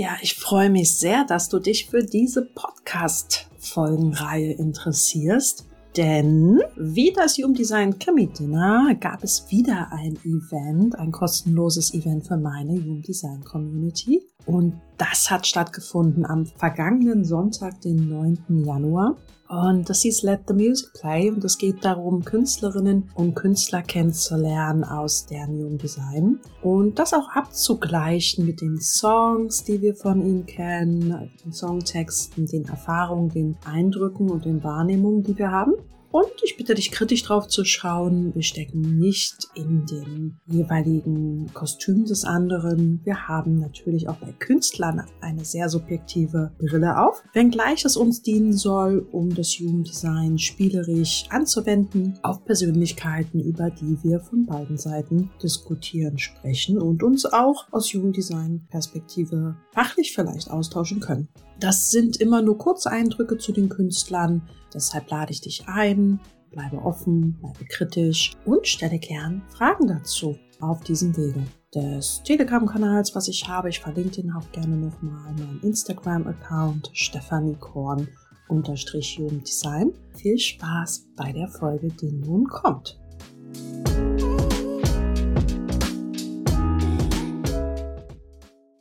Ja, 0.00 0.16
ich 0.22 0.34
freue 0.34 0.70
mich 0.70 0.94
sehr, 0.94 1.26
dass 1.26 1.50
du 1.50 1.58
dich 1.58 1.90
für 1.90 2.02
diese 2.02 2.46
Podcast-Folgenreihe 2.46 4.52
interessierst. 4.52 5.66
Denn 5.94 6.62
wie 6.78 7.12
das 7.12 7.36
Human 7.36 7.52
Design 7.52 7.98
Chemie 7.98 8.28
Dinner 8.28 8.94
gab 8.98 9.22
es 9.22 9.50
wieder 9.50 9.92
ein 9.92 10.16
Event, 10.24 10.98
ein 10.98 11.12
kostenloses 11.12 11.92
Event 11.92 12.26
für 12.26 12.38
meine 12.38 12.82
Human 12.82 13.02
Design 13.02 13.44
Community. 13.44 14.22
Und 14.46 14.80
das 15.00 15.30
hat 15.30 15.46
stattgefunden 15.46 16.26
am 16.26 16.44
vergangenen 16.44 17.24
Sonntag, 17.24 17.80
den 17.80 18.10
9. 18.10 18.64
Januar. 18.64 19.16
Und 19.48 19.88
das 19.88 20.02
hieß 20.02 20.22
Let 20.22 20.42
the 20.46 20.54
Music 20.54 20.92
Play 20.92 21.28
und 21.30 21.42
es 21.42 21.58
geht 21.58 21.84
darum, 21.84 22.24
Künstlerinnen 22.24 23.10
und 23.14 23.34
Künstler 23.34 23.82
kennenzulernen 23.82 24.84
aus 24.84 25.26
deren 25.26 25.58
Human 25.58 25.78
Design 25.78 26.38
und 26.62 27.00
das 27.00 27.14
auch 27.14 27.28
abzugleichen 27.30 28.46
mit 28.46 28.60
den 28.60 28.78
Songs, 28.78 29.64
die 29.64 29.80
wir 29.80 29.96
von 29.96 30.24
ihnen 30.24 30.46
kennen, 30.46 31.32
den 31.44 31.52
Songtexten, 31.52 32.46
den 32.46 32.66
Erfahrungen, 32.66 33.30
den 33.30 33.56
Eindrücken 33.64 34.30
und 34.30 34.44
den 34.44 34.62
Wahrnehmungen, 34.62 35.24
die 35.24 35.36
wir 35.36 35.50
haben. 35.50 35.72
Und 36.12 36.32
ich 36.42 36.56
bitte 36.56 36.74
dich 36.74 36.90
kritisch 36.90 37.22
drauf 37.22 37.46
zu 37.46 37.64
schauen. 37.64 38.34
Wir 38.34 38.42
stecken 38.42 38.98
nicht 38.98 39.46
in 39.54 39.86
den 39.86 40.40
jeweiligen 40.46 41.52
Kostüm 41.54 42.04
des 42.04 42.24
anderen. 42.24 43.00
Wir 43.04 43.28
haben 43.28 43.60
natürlich 43.60 44.08
auch 44.08 44.16
bei 44.16 44.32
Künstlern 44.32 45.06
eine 45.20 45.44
sehr 45.44 45.68
subjektive 45.68 46.50
Brille 46.58 46.98
auf, 47.00 47.22
wenngleich 47.32 47.84
es 47.84 47.96
uns 47.96 48.22
dienen 48.22 48.52
soll, 48.52 49.06
um 49.12 49.32
das 49.32 49.56
Jugenddesign 49.58 50.36
spielerisch 50.36 51.26
anzuwenden 51.30 52.18
auf 52.22 52.44
Persönlichkeiten, 52.44 53.38
über 53.38 53.70
die 53.70 53.96
wir 54.02 54.18
von 54.18 54.46
beiden 54.46 54.78
Seiten 54.78 55.30
diskutieren, 55.40 56.18
sprechen 56.18 56.78
und 56.78 57.04
uns 57.04 57.24
auch 57.24 57.68
aus 57.70 57.92
Jugenddesign-Perspektive 57.92 59.56
fachlich 59.72 60.12
vielleicht 60.12 60.50
austauschen 60.50 60.98
können. 60.98 61.28
Das 61.60 61.90
sind 61.90 62.16
immer 62.16 62.40
nur 62.40 62.56
kurze 62.56 62.90
Eindrücke 62.90 63.36
zu 63.36 63.52
den 63.52 63.68
Künstlern. 63.68 64.48
Deshalb 64.72 65.10
lade 65.10 65.30
ich 65.30 65.42
dich 65.42 65.68
ein, 65.68 66.18
bleibe 66.50 66.78
offen, 66.78 67.38
bleibe 67.38 67.66
kritisch 67.66 68.32
und 68.46 68.66
stelle 68.66 68.98
gern 68.98 69.42
Fragen 69.48 69.86
dazu 69.86 70.38
auf 70.60 70.82
diesem 70.84 71.14
Wege 71.18 71.44
des 71.74 72.22
Telegram-Kanals, 72.24 73.14
was 73.14 73.28
ich 73.28 73.46
habe. 73.46 73.68
Ich 73.68 73.80
verlinke 73.80 74.22
den 74.22 74.32
auch 74.32 74.50
gerne 74.52 74.76
nochmal 74.76 75.34
meinen 75.34 75.60
Instagram-Account 75.62 76.90
Stefanie 76.94 77.56
Korn 77.56 78.08
unterstrich 78.48 79.18
Jugenddesign. 79.18 79.92
Viel 80.14 80.38
Spaß 80.38 81.08
bei 81.14 81.30
der 81.32 81.48
Folge, 81.48 81.88
die 81.88 82.10
nun 82.10 82.48
kommt. 82.48 82.98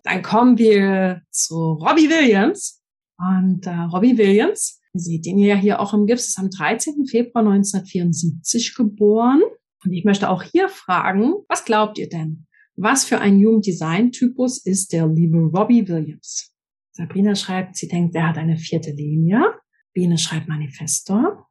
Dann 0.09 0.23
kommen 0.23 0.57
wir 0.57 1.21
zu 1.29 1.73
Robbie 1.73 2.09
Williams. 2.09 2.81
Und 3.19 3.67
äh, 3.67 3.69
Robbie 3.69 4.17
Williams, 4.17 4.81
ihr 4.93 4.99
seht 4.99 5.27
ihn 5.27 5.37
ja 5.37 5.55
hier 5.55 5.79
auch 5.79 5.93
im 5.93 6.07
Gips, 6.07 6.29
ist 6.29 6.39
am 6.39 6.49
13. 6.49 7.05
Februar 7.05 7.45
1974 7.45 8.73
geboren. 8.75 9.43
Und 9.83 9.93
ich 9.93 10.05
möchte 10.05 10.29
auch 10.29 10.41
hier 10.41 10.67
fragen, 10.67 11.33
was 11.47 11.63
glaubt 11.63 11.99
ihr 11.99 12.09
denn? 12.09 12.47
Was 12.75 13.05
für 13.05 13.19
ein 13.19 13.37
Human 13.37 13.61
Design 13.61 14.11
Typus 14.11 14.65
ist 14.65 14.93
der 14.93 15.05
liebe 15.07 15.37
Robbie 15.37 15.87
Williams? 15.87 16.55
Sabrina 16.93 17.35
schreibt, 17.35 17.75
sie 17.75 17.87
denkt, 17.87 18.15
er 18.15 18.29
hat 18.29 18.37
eine 18.39 18.57
vierte 18.57 18.91
Linie. 18.91 19.59
Biene 19.93 20.17
schreibt 20.17 20.47
Manifestor. 20.47 21.47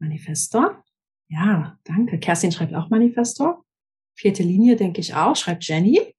Manifestor. 0.00 0.84
Ja, 1.28 1.78
danke. 1.84 2.18
Kerstin 2.18 2.52
schreibt 2.52 2.74
auch 2.74 2.90
Manifestor. 2.90 3.64
Vierte 4.14 4.42
Linie 4.42 4.76
denke 4.76 5.00
ich 5.00 5.14
auch, 5.14 5.34
schreibt 5.34 5.64
Jenny. 5.64 6.14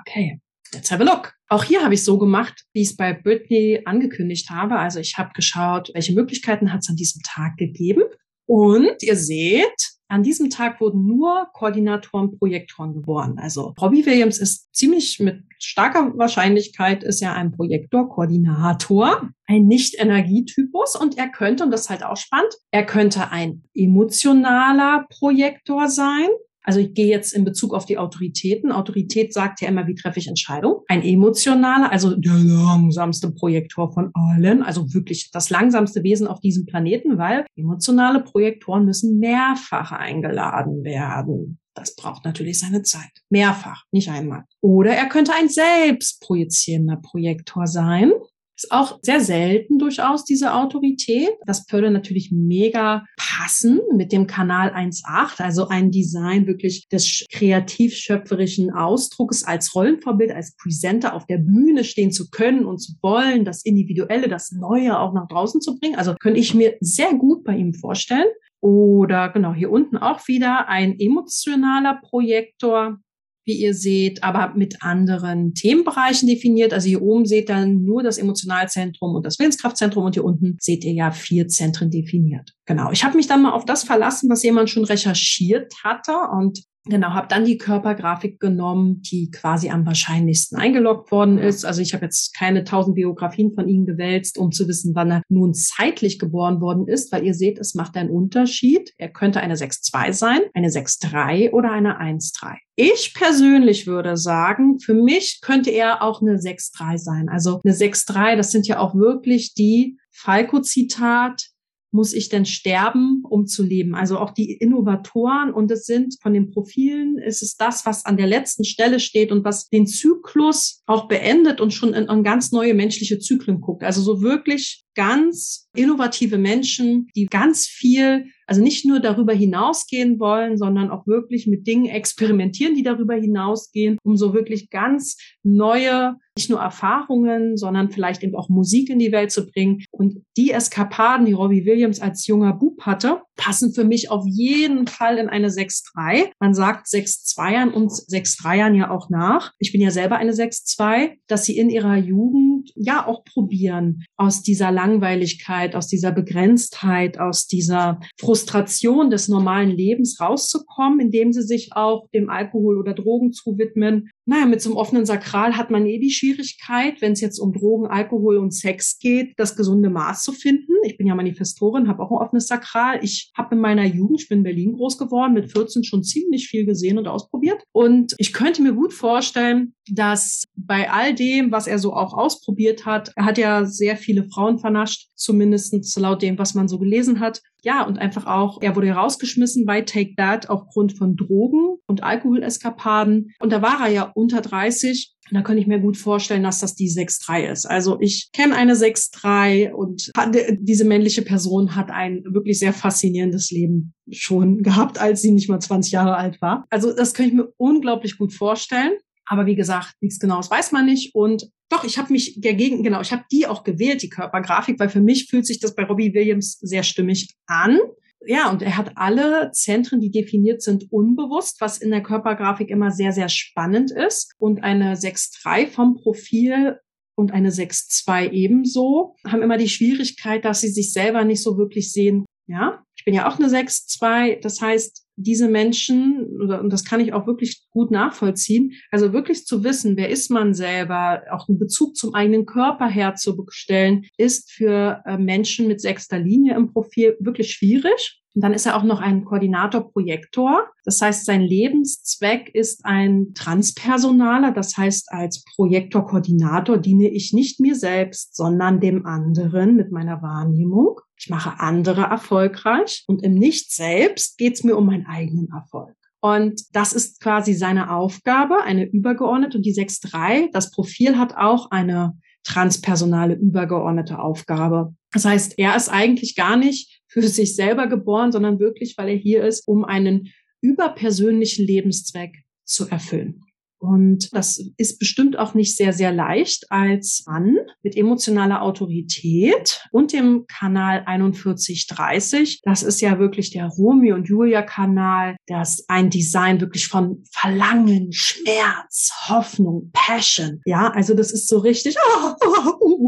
Okay. 0.00 0.40
Let's 0.74 0.90
have 0.90 1.02
a 1.02 1.06
look. 1.06 1.32
Auch 1.48 1.64
hier 1.64 1.82
habe 1.82 1.94
ich 1.94 2.04
so 2.04 2.18
gemacht, 2.18 2.64
wie 2.72 2.82
ich 2.82 2.90
es 2.90 2.96
bei 2.96 3.12
Britney 3.12 3.82
angekündigt 3.84 4.50
habe. 4.50 4.76
Also 4.76 4.98
ich 5.00 5.16
habe 5.16 5.30
geschaut, 5.34 5.90
welche 5.94 6.14
Möglichkeiten 6.14 6.72
hat 6.72 6.80
es 6.80 6.88
an 6.88 6.96
diesem 6.96 7.22
Tag 7.22 7.56
gegeben. 7.56 8.02
Und 8.46 9.02
ihr 9.02 9.16
seht, 9.16 9.94
an 10.08 10.22
diesem 10.22 10.50
Tag 10.50 10.80
wurden 10.80 11.06
nur 11.06 11.48
Koordinatoren, 11.54 12.38
Projektoren 12.38 12.92
geboren. 12.92 13.38
Also 13.38 13.74
Robbie 13.80 14.04
Williams 14.04 14.38
ist 14.38 14.74
ziemlich 14.74 15.18
mit 15.18 15.42
starker 15.58 16.12
Wahrscheinlichkeit 16.16 17.02
ist 17.02 17.20
ja 17.20 17.32
ein 17.32 17.52
Projektor, 17.52 18.08
Koordinator, 18.08 19.30
ein 19.46 19.66
Nicht-Energietypus 19.66 20.94
und 20.96 21.16
er 21.16 21.30
könnte, 21.30 21.64
und 21.64 21.70
das 21.70 21.82
ist 21.82 21.90
halt 21.90 22.04
auch 22.04 22.16
spannend, 22.16 22.54
er 22.70 22.84
könnte 22.84 23.30
ein 23.30 23.62
emotionaler 23.74 25.06
Projektor 25.08 25.88
sein. 25.88 26.28
Also 26.64 26.80
ich 26.80 26.94
gehe 26.94 27.06
jetzt 27.06 27.32
in 27.32 27.44
Bezug 27.44 27.74
auf 27.74 27.84
die 27.84 27.98
Autoritäten. 27.98 28.72
Autorität 28.72 29.32
sagt 29.32 29.60
ja 29.60 29.68
immer, 29.68 29.86
wie 29.86 29.94
treffe 29.94 30.18
ich 30.18 30.26
Entscheidungen. 30.26 30.80
Ein 30.88 31.02
emotionaler, 31.02 31.92
also 31.92 32.16
der 32.16 32.32
langsamste 32.32 33.30
Projektor 33.30 33.92
von 33.92 34.10
allen, 34.14 34.62
also 34.62 34.92
wirklich 34.94 35.30
das 35.30 35.50
langsamste 35.50 36.02
Wesen 36.02 36.26
auf 36.26 36.40
diesem 36.40 36.66
Planeten, 36.66 37.18
weil 37.18 37.44
emotionale 37.56 38.20
Projektoren 38.22 38.86
müssen 38.86 39.18
mehrfach 39.18 39.92
eingeladen 39.92 40.82
werden. 40.84 41.58
Das 41.74 41.96
braucht 41.96 42.24
natürlich 42.24 42.60
seine 42.60 42.82
Zeit. 42.82 43.10
Mehrfach, 43.30 43.84
nicht 43.90 44.08
einmal. 44.08 44.44
Oder 44.60 44.92
er 44.92 45.08
könnte 45.08 45.32
ein 45.34 45.48
selbst 45.48 46.20
projizierender 46.20 46.96
Projektor 46.96 47.66
sein. 47.66 48.12
Ist 48.56 48.70
auch 48.70 48.98
sehr 49.02 49.20
selten 49.20 49.78
durchaus 49.78 50.24
diese 50.24 50.54
Autorität. 50.54 51.30
Das 51.44 51.64
würde 51.70 51.90
natürlich 51.90 52.30
mega 52.30 53.04
passen 53.16 53.80
mit 53.96 54.12
dem 54.12 54.26
Kanal 54.26 54.72
1.8, 54.72 55.42
also 55.42 55.68
ein 55.68 55.90
Design 55.90 56.46
wirklich 56.46 56.88
des 56.88 57.24
kreativ-schöpferischen 57.32 58.72
Ausdrucks 58.72 59.42
als 59.42 59.74
Rollenvorbild, 59.74 60.30
als 60.30 60.54
Presenter 60.56 61.14
auf 61.14 61.26
der 61.26 61.38
Bühne 61.38 61.82
stehen 61.84 62.12
zu 62.12 62.30
können 62.30 62.64
und 62.64 62.78
zu 62.78 62.92
wollen, 63.02 63.44
das 63.44 63.64
Individuelle, 63.64 64.28
das 64.28 64.52
Neue 64.52 64.98
auch 64.98 65.12
nach 65.14 65.26
draußen 65.26 65.60
zu 65.60 65.78
bringen. 65.78 65.96
Also 65.96 66.14
könnte 66.20 66.40
ich 66.40 66.54
mir 66.54 66.76
sehr 66.80 67.14
gut 67.14 67.44
bei 67.44 67.56
ihm 67.56 67.74
vorstellen. 67.74 68.28
Oder 68.60 69.28
genau 69.28 69.52
hier 69.52 69.70
unten 69.70 69.98
auch 69.98 70.26
wieder 70.26 70.68
ein 70.68 70.98
emotionaler 70.98 72.00
Projektor, 72.02 72.98
wie 73.44 73.54
ihr 73.54 73.74
seht, 73.74 74.22
aber 74.24 74.54
mit 74.54 74.82
anderen 74.82 75.54
Themenbereichen 75.54 76.28
definiert. 76.28 76.72
Also 76.72 76.88
hier 76.88 77.02
oben 77.02 77.26
seht 77.26 77.50
ihr 77.50 77.66
nur 77.66 78.02
das 78.02 78.18
Emotionalzentrum 78.18 79.14
und 79.14 79.24
das 79.26 79.38
Willenskraftzentrum 79.38 80.04
und 80.04 80.14
hier 80.14 80.24
unten 80.24 80.56
seht 80.60 80.84
ihr 80.84 80.92
ja 80.92 81.10
vier 81.10 81.48
Zentren 81.48 81.90
definiert. 81.90 82.52
Genau. 82.66 82.90
Ich 82.90 83.04
habe 83.04 83.16
mich 83.16 83.26
dann 83.26 83.42
mal 83.42 83.52
auf 83.52 83.64
das 83.64 83.84
verlassen, 83.84 84.30
was 84.30 84.42
jemand 84.42 84.70
schon 84.70 84.84
recherchiert 84.84 85.72
hatte 85.82 86.12
und 86.32 86.64
Genau, 86.86 87.14
habe 87.14 87.28
dann 87.28 87.46
die 87.46 87.56
Körpergrafik 87.56 88.38
genommen, 88.40 89.00
die 89.00 89.30
quasi 89.30 89.70
am 89.70 89.86
wahrscheinlichsten 89.86 90.58
eingeloggt 90.58 91.10
worden 91.10 91.38
ist. 91.38 91.64
Also 91.64 91.80
ich 91.80 91.94
habe 91.94 92.04
jetzt 92.04 92.36
keine 92.36 92.64
tausend 92.64 92.94
Biografien 92.94 93.54
von 93.54 93.68
ihm 93.68 93.86
gewälzt, 93.86 94.36
um 94.36 94.52
zu 94.52 94.68
wissen, 94.68 94.94
wann 94.94 95.10
er 95.10 95.22
nun 95.30 95.54
zeitlich 95.54 96.18
geboren 96.18 96.60
worden 96.60 96.86
ist, 96.86 97.10
weil 97.10 97.24
ihr 97.24 97.32
seht, 97.32 97.58
es 97.58 97.74
macht 97.74 97.96
einen 97.96 98.10
Unterschied. 98.10 98.92
Er 98.98 99.08
könnte 99.08 99.40
eine 99.40 99.54
6-2 99.54 100.12
sein, 100.12 100.40
eine 100.52 100.68
6-3 100.68 101.52
oder 101.52 101.72
eine 101.72 102.00
1-3. 102.00 102.56
Ich 102.76 103.14
persönlich 103.14 103.86
würde 103.86 104.18
sagen, 104.18 104.78
für 104.78 104.94
mich 104.94 105.40
könnte 105.40 105.70
er 105.70 106.02
auch 106.02 106.20
eine 106.20 106.36
6-3 106.36 106.98
sein. 106.98 107.28
Also 107.30 107.62
eine 107.64 107.72
6-3, 107.72 108.36
das 108.36 108.50
sind 108.50 108.66
ja 108.66 108.78
auch 108.78 108.94
wirklich 108.94 109.54
die 109.54 109.96
Falco-Zitat, 110.10 111.48
muss 111.92 112.12
ich 112.12 112.28
denn 112.28 112.44
sterben, 112.44 113.22
um 113.34 113.46
zu 113.46 113.64
leben? 113.64 113.94
Also 113.94 114.18
auch 114.18 114.30
die 114.30 114.52
Innovatoren 114.52 115.52
und 115.52 115.70
es 115.70 115.86
sind 115.86 116.16
von 116.22 116.32
den 116.32 116.50
Profilen, 116.50 117.18
ist 117.18 117.42
es 117.42 117.56
das, 117.56 117.84
was 117.84 118.06
an 118.06 118.16
der 118.16 118.28
letzten 118.28 118.64
Stelle 118.64 119.00
steht 119.00 119.32
und 119.32 119.44
was 119.44 119.68
den 119.68 119.86
Zyklus 119.86 120.82
auch 120.86 121.08
beendet 121.08 121.60
und 121.60 121.74
schon 121.74 121.92
in, 121.94 122.08
in 122.08 122.22
ganz 122.22 122.52
neue 122.52 122.74
menschliche 122.74 123.18
Zyklen 123.18 123.60
guckt. 123.60 123.82
Also 123.82 124.00
so 124.02 124.22
wirklich 124.22 124.84
ganz 124.94 125.68
innovative 125.74 126.38
Menschen, 126.38 127.08
die 127.14 127.26
ganz 127.26 127.66
viel, 127.66 128.26
also 128.46 128.62
nicht 128.62 128.84
nur 128.84 129.00
darüber 129.00 129.32
hinausgehen 129.32 130.18
wollen, 130.20 130.56
sondern 130.56 130.90
auch 130.90 131.06
wirklich 131.06 131.46
mit 131.46 131.66
Dingen 131.66 131.86
experimentieren, 131.86 132.74
die 132.74 132.82
darüber 132.82 133.14
hinausgehen, 133.14 133.98
um 134.04 134.16
so 134.16 134.34
wirklich 134.34 134.70
ganz 134.70 135.16
neue, 135.42 136.16
nicht 136.36 136.50
nur 136.50 136.60
Erfahrungen, 136.60 137.56
sondern 137.56 137.90
vielleicht 137.90 138.22
eben 138.22 138.36
auch 138.36 138.48
Musik 138.48 138.88
in 138.90 138.98
die 138.98 139.12
Welt 139.12 139.32
zu 139.32 139.46
bringen. 139.46 139.84
Und 139.90 140.24
die 140.36 140.52
Eskapaden, 140.52 141.26
die 141.26 141.32
Robbie 141.32 141.66
Williams 141.66 142.00
als 142.00 142.26
junger 142.26 142.52
Bub 142.52 142.82
hatte, 142.82 143.22
passen 143.36 143.74
für 143.74 143.84
mich 143.84 144.10
auf 144.10 144.24
jeden 144.26 144.86
Fall 144.86 145.18
in 145.18 145.28
eine 145.28 145.48
6-3. 145.48 146.30
Man 146.40 146.54
sagt 146.54 146.86
6-2ern 146.86 147.70
und 147.70 147.90
6-3ern 147.90 148.74
ja 148.74 148.90
auch 148.90 149.10
nach. 149.10 149.52
Ich 149.58 149.72
bin 149.72 149.80
ja 149.80 149.90
selber 149.90 150.16
eine 150.16 150.32
6-2, 150.32 151.12
dass 151.26 151.44
sie 151.44 151.56
in 151.56 151.70
ihrer 151.70 151.96
Jugend 151.96 152.72
ja 152.74 153.06
auch 153.06 153.24
probieren, 153.24 154.04
aus 154.16 154.42
dieser 154.42 154.70
Langweiligkeit, 154.70 155.74
aus 155.74 155.88
dieser 155.88 156.12
Begrenztheit, 156.12 157.18
aus 157.18 157.46
dieser 157.46 158.00
Frustration 158.18 159.10
des 159.10 159.28
normalen 159.28 159.70
Lebens 159.70 160.20
rauszukommen, 160.20 161.00
indem 161.00 161.32
sie 161.32 161.42
sich 161.42 161.70
auch 161.72 162.08
dem 162.14 162.30
Alkohol 162.30 162.78
oder 162.78 162.94
Drogen 162.94 163.32
zuwidmen. 163.32 164.10
Naja, 164.26 164.46
mit 164.46 164.62
so 164.62 164.70
einem 164.70 164.78
offenen 164.78 165.04
Sakral 165.04 165.56
hat 165.56 165.70
man 165.70 165.86
eh 165.86 165.98
die 165.98 166.10
Schwierigkeit, 166.10 167.00
wenn 167.00 167.12
es 167.12 167.20
jetzt 167.20 167.38
um 167.38 167.52
Drogen, 167.52 167.86
Alkohol 167.86 168.38
und 168.38 168.52
Sex 168.52 168.98
geht, 168.98 169.34
das 169.36 169.56
gesunde 169.56 169.90
Maß 169.90 170.22
zu 170.22 170.32
finden. 170.32 170.72
Ich 170.84 170.96
bin 170.96 171.06
ja 171.06 171.14
Manifestorin, 171.14 171.88
habe 171.88 172.02
auch 172.02 172.10
ein 172.10 172.24
offenes 172.24 172.46
Sakral. 172.46 173.00
Ich 173.02 173.23
habe 173.36 173.54
in 173.54 173.60
meiner 173.60 173.84
Jugend, 173.84 174.22
ich 174.22 174.28
bin 174.28 174.38
in 174.38 174.44
Berlin 174.44 174.72
groß 174.72 174.98
geworden, 174.98 175.34
mit 175.34 175.50
14 175.50 175.84
schon 175.84 176.02
ziemlich 176.02 176.48
viel 176.48 176.64
gesehen 176.64 176.98
und 176.98 177.08
ausprobiert. 177.08 177.62
Und 177.72 178.14
ich 178.18 178.32
könnte 178.32 178.62
mir 178.62 178.72
gut 178.72 178.92
vorstellen, 178.92 179.74
dass 179.90 180.44
bei 180.56 180.90
all 180.90 181.14
dem, 181.14 181.52
was 181.52 181.66
er 181.66 181.78
so 181.78 181.92
auch 181.92 182.14
ausprobiert 182.14 182.86
hat, 182.86 183.12
er 183.16 183.24
hat 183.24 183.38
ja 183.38 183.64
sehr 183.64 183.96
viele 183.96 184.24
Frauen 184.24 184.58
vernascht, 184.58 185.08
zumindest 185.14 185.74
laut 185.98 186.22
dem, 186.22 186.38
was 186.38 186.54
man 186.54 186.68
so 186.68 186.78
gelesen 186.78 187.20
hat. 187.20 187.40
Ja, 187.62 187.86
und 187.86 187.98
einfach 187.98 188.26
auch, 188.26 188.60
er 188.60 188.76
wurde 188.76 188.90
rausgeschmissen 188.90 189.64
bei 189.64 189.80
Take 189.80 190.14
That 190.16 190.50
aufgrund 190.50 190.98
von 190.98 191.16
Drogen 191.16 191.78
und 191.86 192.02
Alkoholeskapaden. 192.02 193.30
Und 193.38 193.52
da 193.52 193.62
war 193.62 193.86
er 193.86 193.90
ja 193.90 194.12
unter 194.14 194.42
30. 194.42 195.14
Da 195.34 195.42
könnte 195.42 195.60
ich 195.60 195.66
mir 195.66 195.80
gut 195.80 195.96
vorstellen, 195.96 196.44
dass 196.44 196.60
das 196.60 196.76
die 196.76 196.88
6-3 196.88 197.50
ist. 197.50 197.66
Also 197.66 198.00
ich 198.00 198.30
kenne 198.32 198.54
eine 198.54 198.74
6-3 198.74 199.72
und 199.72 200.12
diese 200.60 200.84
männliche 200.84 201.22
Person 201.22 201.74
hat 201.74 201.90
ein 201.90 202.22
wirklich 202.24 202.60
sehr 202.60 202.72
faszinierendes 202.72 203.50
Leben 203.50 203.94
schon 204.10 204.62
gehabt, 204.62 205.00
als 205.00 205.22
sie 205.22 205.32
nicht 205.32 205.48
mal 205.48 205.58
20 205.58 205.92
Jahre 205.92 206.16
alt 206.16 206.40
war. 206.40 206.64
Also 206.70 206.94
das 206.94 207.14
könnte 207.14 207.30
ich 207.30 207.36
mir 207.36 207.52
unglaublich 207.56 208.16
gut 208.16 208.32
vorstellen. 208.32 208.92
Aber 209.26 209.46
wie 209.46 209.56
gesagt, 209.56 209.94
nichts 210.00 210.20
Genaues 210.20 210.50
weiß 210.50 210.72
man 210.72 210.86
nicht. 210.86 211.14
Und 211.14 211.50
doch, 211.68 211.82
ich 211.82 211.98
habe 211.98 212.12
mich 212.12 212.40
dagegen, 212.40 212.82
genau, 212.82 213.00
ich 213.00 213.10
habe 213.10 213.24
die 213.32 213.46
auch 213.46 213.64
gewählt, 213.64 214.02
die 214.02 214.10
Körpergrafik, 214.10 214.78
weil 214.78 214.90
für 214.90 215.00
mich 215.00 215.26
fühlt 215.26 215.46
sich 215.46 215.58
das 215.58 215.74
bei 215.74 215.84
Robbie 215.84 216.14
Williams 216.14 216.58
sehr 216.60 216.82
stimmig 216.82 217.34
an. 217.46 217.78
Ja, 218.26 218.50
und 218.50 218.62
er 218.62 218.76
hat 218.76 218.92
alle 218.96 219.50
Zentren, 219.52 220.00
die 220.00 220.10
definiert 220.10 220.62
sind, 220.62 220.90
unbewusst, 220.90 221.60
was 221.60 221.78
in 221.78 221.90
der 221.90 222.02
Körpergrafik 222.02 222.70
immer 222.70 222.90
sehr, 222.90 223.12
sehr 223.12 223.28
spannend 223.28 223.90
ist. 223.90 224.32
Und 224.38 224.62
eine 224.62 224.94
6-3 224.94 225.68
vom 225.68 225.96
Profil 225.96 226.78
und 227.16 227.32
eine 227.32 227.50
6-2 227.50 228.30
ebenso 228.30 229.16
haben 229.26 229.42
immer 229.42 229.58
die 229.58 229.68
Schwierigkeit, 229.68 230.44
dass 230.44 230.60
sie 230.60 230.68
sich 230.68 230.92
selber 230.92 231.24
nicht 231.24 231.42
so 231.42 231.56
wirklich 231.58 231.92
sehen. 231.92 232.24
Ja, 232.46 232.82
ich 232.96 233.04
bin 233.04 233.14
ja 233.14 233.28
auch 233.28 233.38
eine 233.38 233.48
6-2. 233.48 234.40
Das 234.40 234.60
heißt, 234.60 235.03
diese 235.16 235.48
Menschen, 235.48 236.40
und 236.40 236.72
das 236.72 236.84
kann 236.84 237.00
ich 237.00 237.12
auch 237.12 237.26
wirklich 237.26 237.64
gut 237.70 237.90
nachvollziehen, 237.90 238.72
also 238.90 239.12
wirklich 239.12 239.46
zu 239.46 239.64
wissen, 239.64 239.96
wer 239.96 240.08
ist 240.08 240.30
man 240.30 240.54
selber, 240.54 241.22
auch 241.30 241.48
einen 241.48 241.58
Bezug 241.58 241.96
zum 241.96 242.14
eigenen 242.14 242.46
Körper 242.46 242.88
herzustellen, 242.88 244.06
ist 244.16 244.52
für 244.52 245.02
äh, 245.06 245.18
Menschen 245.18 245.68
mit 245.68 245.80
sechster 245.80 246.18
Linie 246.18 246.54
im 246.54 246.72
Profil 246.72 247.16
wirklich 247.20 247.52
schwierig. 247.52 248.23
Und 248.34 248.42
dann 248.42 248.52
ist 248.52 248.66
er 248.66 248.76
auch 248.76 248.82
noch 248.82 249.00
ein 249.00 249.24
Koordinator-Projektor. 249.24 250.66
Das 250.84 251.00
heißt, 251.00 251.24
sein 251.24 251.40
Lebenszweck 251.40 252.52
ist 252.52 252.84
ein 252.84 253.32
transpersonaler. 253.34 254.50
Das 254.50 254.76
heißt, 254.76 255.12
als 255.12 255.44
Projektor-Koordinator 255.54 256.78
diene 256.78 257.08
ich 257.08 257.32
nicht 257.32 257.60
mir 257.60 257.76
selbst, 257.76 258.34
sondern 258.34 258.80
dem 258.80 259.06
anderen 259.06 259.76
mit 259.76 259.92
meiner 259.92 260.20
Wahrnehmung. 260.20 261.00
Ich 261.16 261.30
mache 261.30 261.60
andere 261.60 262.02
erfolgreich 262.02 263.04
und 263.06 263.22
im 263.22 263.34
Nicht 263.34 263.72
selbst 263.72 264.36
geht 264.36 264.54
es 264.54 264.64
mir 264.64 264.76
um 264.76 264.86
meinen 264.86 265.06
eigenen 265.06 265.48
Erfolg. 265.50 265.94
Und 266.20 266.62
das 266.72 266.92
ist 266.92 267.20
quasi 267.20 267.54
seine 267.54 267.94
Aufgabe, 267.94 268.62
eine 268.64 268.84
übergeordnete. 268.84 269.58
Und 269.58 269.66
die 269.66 269.74
6.3, 269.74 270.50
das 270.52 270.70
Profil 270.70 271.18
hat 271.18 271.36
auch 271.36 271.70
eine 271.70 272.18
transpersonale 272.44 273.34
übergeordnete 273.34 274.18
Aufgabe. 274.18 274.94
Das 275.12 275.24
heißt, 275.24 275.58
er 275.58 275.76
ist 275.76 275.88
eigentlich 275.88 276.34
gar 276.34 276.56
nicht 276.56 276.93
für 277.14 277.28
sich 277.28 277.54
selber 277.54 277.86
geboren, 277.86 278.32
sondern 278.32 278.58
wirklich, 278.58 278.98
weil 278.98 279.08
er 279.08 279.16
hier 279.16 279.44
ist, 279.44 279.68
um 279.68 279.84
einen 279.84 280.32
überpersönlichen 280.60 281.64
Lebenszweck 281.64 282.44
zu 282.64 282.88
erfüllen. 282.88 283.40
Und 283.78 284.32
das 284.32 284.58
ist 284.78 284.98
bestimmt 284.98 285.38
auch 285.38 285.52
nicht 285.52 285.76
sehr, 285.76 285.92
sehr 285.92 286.10
leicht 286.10 286.72
als 286.72 287.24
Mann 287.26 287.58
mit 287.82 287.96
emotionaler 287.96 288.62
Autorität 288.62 289.86
und 289.90 290.14
dem 290.14 290.46
Kanal 290.46 291.04
4130. 291.06 292.62
Das 292.62 292.82
ist 292.82 293.02
ja 293.02 293.18
wirklich 293.18 293.50
der 293.50 293.66
Romeo 293.66 294.14
und 294.14 294.26
Julia 294.26 294.62
Kanal. 294.62 295.36
Das 295.46 295.84
ein 295.88 296.08
Design 296.08 296.62
wirklich 296.62 296.88
von 296.88 297.24
Verlangen, 297.30 298.10
Schmerz, 298.10 299.10
Hoffnung, 299.28 299.90
Passion. 299.92 300.62
Ja, 300.64 300.90
also 300.90 301.12
das 301.12 301.30
ist 301.30 301.48
so 301.48 301.58
richtig. 301.58 301.96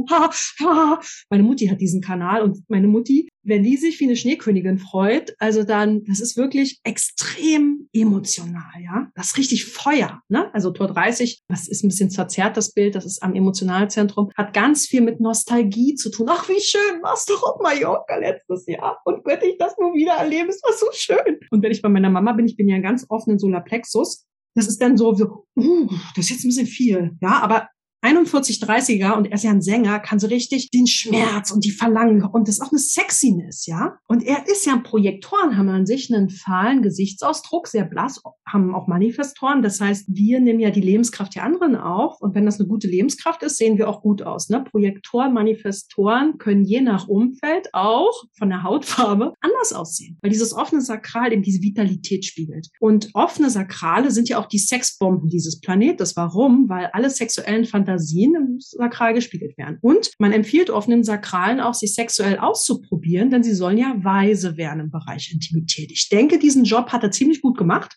Ah, 0.08 0.28
ah, 0.64 0.94
uh. 0.94 0.96
Meine 1.30 1.42
Mutti 1.42 1.66
hat 1.68 1.80
diesen 1.80 2.00
Kanal 2.00 2.42
und 2.42 2.58
meine 2.68 2.86
Mutti 2.86 3.28
wenn 3.46 3.62
die 3.62 3.76
sich 3.76 4.00
wie 4.00 4.04
eine 4.04 4.16
Schneekönigin 4.16 4.78
freut, 4.78 5.34
also 5.38 5.62
dann, 5.62 6.04
das 6.04 6.20
ist 6.20 6.36
wirklich 6.36 6.80
extrem 6.84 7.88
emotional, 7.92 8.82
ja. 8.82 9.08
Das 9.14 9.26
ist 9.26 9.38
richtig 9.38 9.66
Feuer, 9.66 10.22
ne? 10.28 10.52
Also 10.54 10.70
Tor 10.70 10.88
30, 10.88 11.42
das 11.48 11.68
ist 11.68 11.84
ein 11.84 11.88
bisschen 11.88 12.10
verzerrt, 12.10 12.56
das 12.56 12.72
Bild, 12.72 12.94
das 12.94 13.06
ist 13.06 13.22
am 13.22 13.34
Emotionalzentrum, 13.34 14.30
hat 14.36 14.52
ganz 14.52 14.86
viel 14.86 15.00
mit 15.00 15.20
Nostalgie 15.20 15.94
zu 15.94 16.10
tun. 16.10 16.26
Ach, 16.28 16.48
wie 16.48 16.60
schön, 16.60 17.02
warst 17.02 17.28
du 17.28 17.34
auf 17.34 17.60
Mallorca 17.62 18.16
letztes 18.16 18.66
Jahr? 18.66 19.00
Und 19.04 19.24
könnte 19.24 19.46
ich 19.46 19.58
das 19.58 19.76
nur 19.78 19.94
wieder 19.94 20.14
erleben? 20.14 20.48
Es 20.48 20.62
war 20.62 20.72
so 20.72 20.86
schön. 20.92 21.38
Und 21.50 21.62
wenn 21.62 21.72
ich 21.72 21.82
bei 21.82 21.88
meiner 21.88 22.10
Mama 22.10 22.32
bin, 22.32 22.46
ich 22.46 22.56
bin 22.56 22.68
ja 22.68 22.78
ganz 22.78 23.06
offen 23.08 23.32
in 23.32 23.38
Solarplexus, 23.38 24.26
das 24.54 24.66
ist 24.68 24.80
dann 24.80 24.96
so, 24.96 25.14
so 25.14 25.46
uh, 25.56 25.90
das 26.16 26.24
ist 26.24 26.30
jetzt 26.30 26.44
ein 26.44 26.48
bisschen 26.48 26.66
viel. 26.66 27.12
Ja, 27.20 27.40
aber 27.42 27.68
41, 28.06 28.62
30er 28.62 29.16
und 29.16 29.26
er 29.26 29.32
ist 29.32 29.42
ja 29.42 29.50
ein 29.50 29.60
Sänger, 29.60 29.98
kann 29.98 30.20
so 30.20 30.28
richtig 30.28 30.70
den 30.70 30.86
Schmerz 30.86 31.50
und 31.50 31.64
die 31.64 31.72
Verlangen 31.72 32.22
und 32.22 32.46
das 32.46 32.58
ist 32.58 32.60
auch 32.62 32.70
eine 32.70 32.78
Sexiness, 32.78 33.66
ja. 33.66 33.98
Und 34.06 34.22
er 34.22 34.46
ist 34.46 34.64
ja 34.64 34.74
ein 34.74 34.84
Projektoren, 34.84 35.56
haben 35.56 35.68
an 35.68 35.86
sich 35.86 36.14
einen 36.14 36.30
fahlen 36.30 36.82
Gesichtsausdruck, 36.82 37.66
sehr 37.66 37.84
blass, 37.84 38.22
haben 38.46 38.76
auch 38.76 38.86
Manifestoren. 38.86 39.60
Das 39.60 39.80
heißt, 39.80 40.06
wir 40.08 40.38
nehmen 40.38 40.60
ja 40.60 40.70
die 40.70 40.80
Lebenskraft 40.80 41.34
der 41.34 41.42
anderen 41.42 41.74
auf 41.74 42.20
und 42.20 42.36
wenn 42.36 42.46
das 42.46 42.60
eine 42.60 42.68
gute 42.68 42.86
Lebenskraft 42.86 43.42
ist, 43.42 43.56
sehen 43.56 43.76
wir 43.76 43.88
auch 43.88 44.02
gut 44.02 44.22
aus. 44.22 44.50
Ne? 44.50 44.62
Projektoren, 44.62 45.34
Manifestoren 45.34 46.38
können 46.38 46.64
je 46.64 46.82
nach 46.82 47.08
Umfeld 47.08 47.70
auch 47.72 48.22
von 48.38 48.50
der 48.50 48.62
Hautfarbe 48.62 49.34
anders 49.40 49.72
aussehen, 49.72 50.16
weil 50.22 50.30
dieses 50.30 50.52
offene 50.52 50.80
Sakral 50.80 51.32
eben 51.32 51.42
diese 51.42 51.60
Vitalität 51.60 52.24
spiegelt. 52.24 52.68
Und 52.78 53.10
offene 53.14 53.50
Sakrale 53.50 54.12
sind 54.12 54.28
ja 54.28 54.38
auch 54.38 54.46
die 54.46 54.58
Sexbomben 54.58 55.28
dieses 55.28 55.60
Planetes. 55.60 56.14
Warum? 56.14 56.68
Weil 56.68 56.86
alle 56.92 57.10
sexuellen 57.10 57.64
Fantasien 57.64 57.95
Fantasien 57.96 58.34
im 58.34 58.60
Sakral 58.60 59.14
gespiegelt 59.14 59.56
werden. 59.58 59.78
Und 59.80 60.10
man 60.18 60.32
empfiehlt 60.32 60.70
offenen 60.70 61.04
Sakralen 61.04 61.60
auch, 61.60 61.74
sich 61.74 61.94
sexuell 61.94 62.38
auszuprobieren, 62.38 63.30
denn 63.30 63.42
sie 63.42 63.54
sollen 63.54 63.78
ja 63.78 63.94
weise 64.02 64.56
werden 64.56 64.80
im 64.80 64.90
Bereich 64.90 65.32
Intimität. 65.32 65.90
Ich 65.90 66.08
denke, 66.08 66.38
diesen 66.38 66.64
Job 66.64 66.90
hat 66.90 67.02
er 67.02 67.10
ziemlich 67.10 67.40
gut 67.40 67.56
gemacht. 67.56 67.96